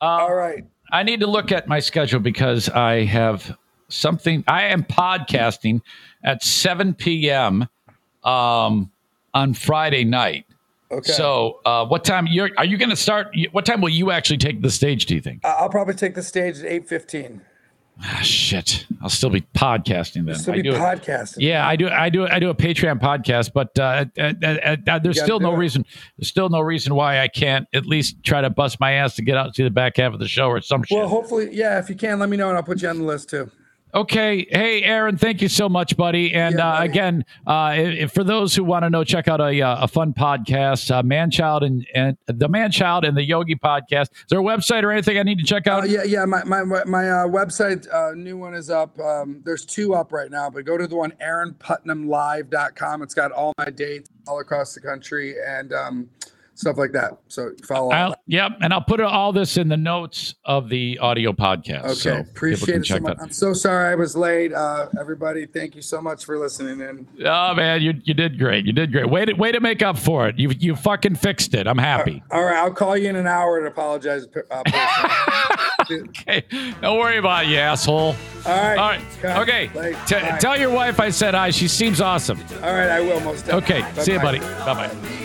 All 0.00 0.34
right. 0.34 0.64
I 0.92 1.04
need 1.04 1.20
to 1.20 1.26
look 1.26 1.52
at 1.52 1.68
my 1.68 1.78
schedule 1.78 2.20
because 2.20 2.68
I 2.68 3.04
have 3.04 3.56
something. 3.88 4.42
I 4.48 4.64
am 4.64 4.82
podcasting 4.82 5.82
at 6.24 6.42
7 6.42 6.94
p.m. 6.94 7.68
Um, 8.24 8.90
on 9.32 9.54
Friday 9.54 10.04
night. 10.04 10.44
Okay. 10.92 11.12
So, 11.12 11.60
uh, 11.64 11.86
what 11.86 12.04
time 12.04 12.26
you're, 12.26 12.50
are 12.58 12.64
you 12.64 12.76
going 12.76 12.90
to 12.90 12.96
start? 12.96 13.34
What 13.52 13.64
time 13.64 13.80
will 13.80 13.90
you 13.90 14.10
actually 14.10 14.38
take 14.38 14.60
the 14.60 14.70
stage? 14.70 15.06
Do 15.06 15.14
you 15.14 15.20
think? 15.20 15.44
I- 15.44 15.52
I'll 15.60 15.68
probably 15.68 15.94
take 15.94 16.14
the 16.14 16.22
stage 16.22 16.58
at 16.58 16.66
eight 16.66 16.88
fifteen. 16.88 17.42
Ah, 18.02 18.20
shit, 18.22 18.86
I'll 19.02 19.10
still 19.10 19.28
be 19.28 19.42
podcasting 19.54 20.24
then. 20.24 20.34
Still 20.34 20.54
I 20.54 20.56
be 20.56 20.62
do 20.62 20.72
podcasting. 20.72 21.36
Yeah, 21.40 21.68
I 21.68 21.76
do. 21.76 21.88
I 21.90 22.08
do. 22.08 22.26
I 22.26 22.38
do 22.38 22.48
a 22.48 22.54
Patreon 22.54 22.98
podcast, 22.98 23.52
but 23.52 23.78
uh, 23.78 24.06
uh, 24.18 24.32
uh, 24.42 24.76
uh, 24.88 24.98
there's 25.00 25.22
still 25.22 25.38
no 25.38 25.52
it. 25.54 25.58
reason. 25.58 25.84
There's 26.16 26.28
still 26.28 26.48
no 26.48 26.60
reason 26.60 26.94
why 26.94 27.20
I 27.20 27.28
can't 27.28 27.68
at 27.74 27.84
least 27.84 28.24
try 28.24 28.40
to 28.40 28.48
bust 28.48 28.80
my 28.80 28.92
ass 28.92 29.16
to 29.16 29.22
get 29.22 29.36
out 29.36 29.46
and 29.46 29.54
see 29.54 29.64
the 29.64 29.70
back 29.70 29.98
half 29.98 30.14
of 30.14 30.18
the 30.18 30.28
show 30.28 30.46
or 30.46 30.62
some 30.62 30.82
shit. 30.82 30.96
Well, 30.96 31.08
hopefully, 31.08 31.50
yeah. 31.52 31.78
If 31.78 31.90
you 31.90 31.94
can, 31.94 32.18
let 32.18 32.30
me 32.30 32.38
know, 32.38 32.48
and 32.48 32.56
I'll 32.56 32.62
put 32.62 32.80
you 32.80 32.88
on 32.88 32.96
the 32.98 33.04
list 33.04 33.28
too. 33.28 33.50
Okay. 33.92 34.46
Hey, 34.50 34.82
Aaron, 34.82 35.16
thank 35.16 35.42
you 35.42 35.48
so 35.48 35.68
much, 35.68 35.96
buddy. 35.96 36.32
And 36.32 36.58
Yeah, 36.58 36.74
uh, 36.74 36.82
again, 36.82 37.24
uh, 37.46 37.74
if, 37.76 38.12
for 38.12 38.22
those 38.22 38.54
who 38.54 38.62
want 38.62 38.84
to 38.84 38.90
know, 38.90 39.02
check 39.04 39.26
out 39.26 39.40
a, 39.40 39.60
uh, 39.60 39.84
a 39.84 39.88
fun 39.88 40.14
podcast, 40.14 40.90
uh, 40.90 41.02
Manchild 41.02 41.62
and, 41.62 41.86
and 41.94 42.16
the 42.26 42.48
Manchild 42.48 43.06
and 43.06 43.16
the 43.16 43.24
Yogi 43.24 43.56
podcast. 43.56 44.12
Is 44.12 44.26
there 44.28 44.40
a 44.40 44.42
website 44.42 44.84
or 44.84 44.92
anything 44.92 45.18
I 45.18 45.22
need 45.22 45.38
to 45.38 45.44
check 45.44 45.66
out? 45.66 45.82
Uh, 45.82 45.86
yeah, 45.86 46.04
yeah. 46.04 46.24
My 46.24 46.44
my 46.44 46.62
my 46.62 47.10
uh, 47.10 47.26
website, 47.26 47.92
uh, 47.92 48.14
new 48.14 48.36
one 48.36 48.54
is 48.54 48.70
up. 48.70 48.98
Um, 49.00 49.42
there's 49.44 49.64
two 49.64 49.94
up 49.94 50.12
right 50.12 50.30
now, 50.30 50.50
but 50.50 50.64
go 50.64 50.78
to 50.78 50.86
the 50.86 50.96
one 50.96 51.12
AaronPutnamLive.com. 51.22 53.02
It's 53.02 53.14
got 53.14 53.32
all 53.32 53.52
my 53.58 53.70
dates 53.70 54.08
all 54.28 54.40
across 54.40 54.74
the 54.74 54.80
country 54.80 55.34
and 55.44 55.72
um, 55.72 56.08
stuff 56.60 56.76
like 56.76 56.92
that. 56.92 57.18
So 57.28 57.52
follow. 57.64 57.90
I'll, 57.90 58.10
that. 58.10 58.20
yep. 58.26 58.52
AndLl 58.62 58.86
put 58.86 59.00
all 59.00 59.32
this 59.32 59.56
in 59.56 59.68
the 59.68 59.76
notes 59.76 60.34
of 60.44 60.68
the 60.68 60.98
audio 60.98 61.32
podcast. 61.32 61.84
Okay, 61.84 61.94
so 61.94 62.16
appreciate 62.18 62.82
it 62.82 62.86
so 62.86 63.00
much. 63.00 63.16
that. 63.16 63.22
I'm 63.22 63.32
so 63.32 63.52
sorry 63.52 63.90
I 63.90 63.94
was 63.94 64.14
late. 64.16 64.52
Uh, 64.52 64.88
everybody, 65.00 65.46
thank 65.46 65.74
you 65.74 65.82
so 65.82 66.00
much 66.00 66.24
for 66.24 66.38
listening 66.38 66.80
in. 66.80 67.08
Oh 67.26 67.54
man, 67.54 67.80
you 67.82 67.94
you 68.04 68.14
did 68.14 68.38
great. 68.38 68.66
You 68.66 68.72
did 68.72 68.92
great. 68.92 69.08
Way 69.08 69.24
to 69.24 69.32
way 69.32 69.52
to 69.52 69.60
make 69.60 69.82
up 69.82 69.98
for 69.98 70.28
it. 70.28 70.38
You 70.38 70.50
you 70.58 70.76
fucking 70.76 71.16
fixed 71.16 71.54
it. 71.54 71.66
I'm 71.66 71.78
happy. 71.78 72.22
All 72.30 72.44
right, 72.44 72.56
I'll 72.56 72.72
call 72.72 72.96
you 72.96 73.08
in 73.08 73.16
an 73.16 73.26
hour 73.26 73.58
and 73.58 73.66
apologize. 73.66 74.26
Uh. 74.50 74.62
Okay, 75.90 76.44
don't 76.82 76.98
worry 77.00 77.16
about 77.16 77.46
it, 77.46 77.48
you 77.48 77.56
asshole. 77.56 77.98
all 77.98 78.14
right. 78.46 78.76
All 78.76 78.88
right. 78.90 79.02
cut. 79.20 79.48
Okay. 79.48 79.96
T- 80.06 80.38
tell 80.38 80.56
your 80.56 80.70
wife 80.70 81.00
I 81.00 81.10
said 81.10 81.34
hi. 81.34 81.50
She 81.50 81.66
seems 81.66 82.00
awesome. 82.00 82.38
All 82.62 82.72
right, 82.74 82.90
I 82.90 83.00
will 83.00 83.18
most 83.20 83.46
definitely. 83.46 83.82
Okay. 83.82 84.02
See 84.02 84.12
you, 84.12 84.20
buddy. 84.20 84.38
Bye 84.38 84.88
bye. 84.88 85.19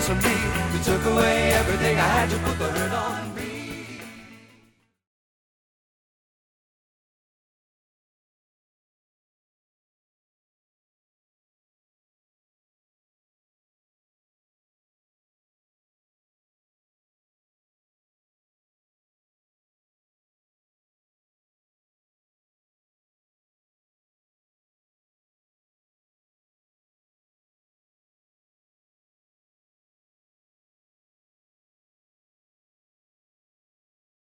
To 0.00 0.14
me? 0.14 0.36
You 0.72 0.84
took 0.84 1.04
away 1.06 1.52
everything 1.52 1.96
I 1.96 2.08
had 2.08 2.30
to 2.30 2.38
put 2.38 2.58
the. 2.58 2.75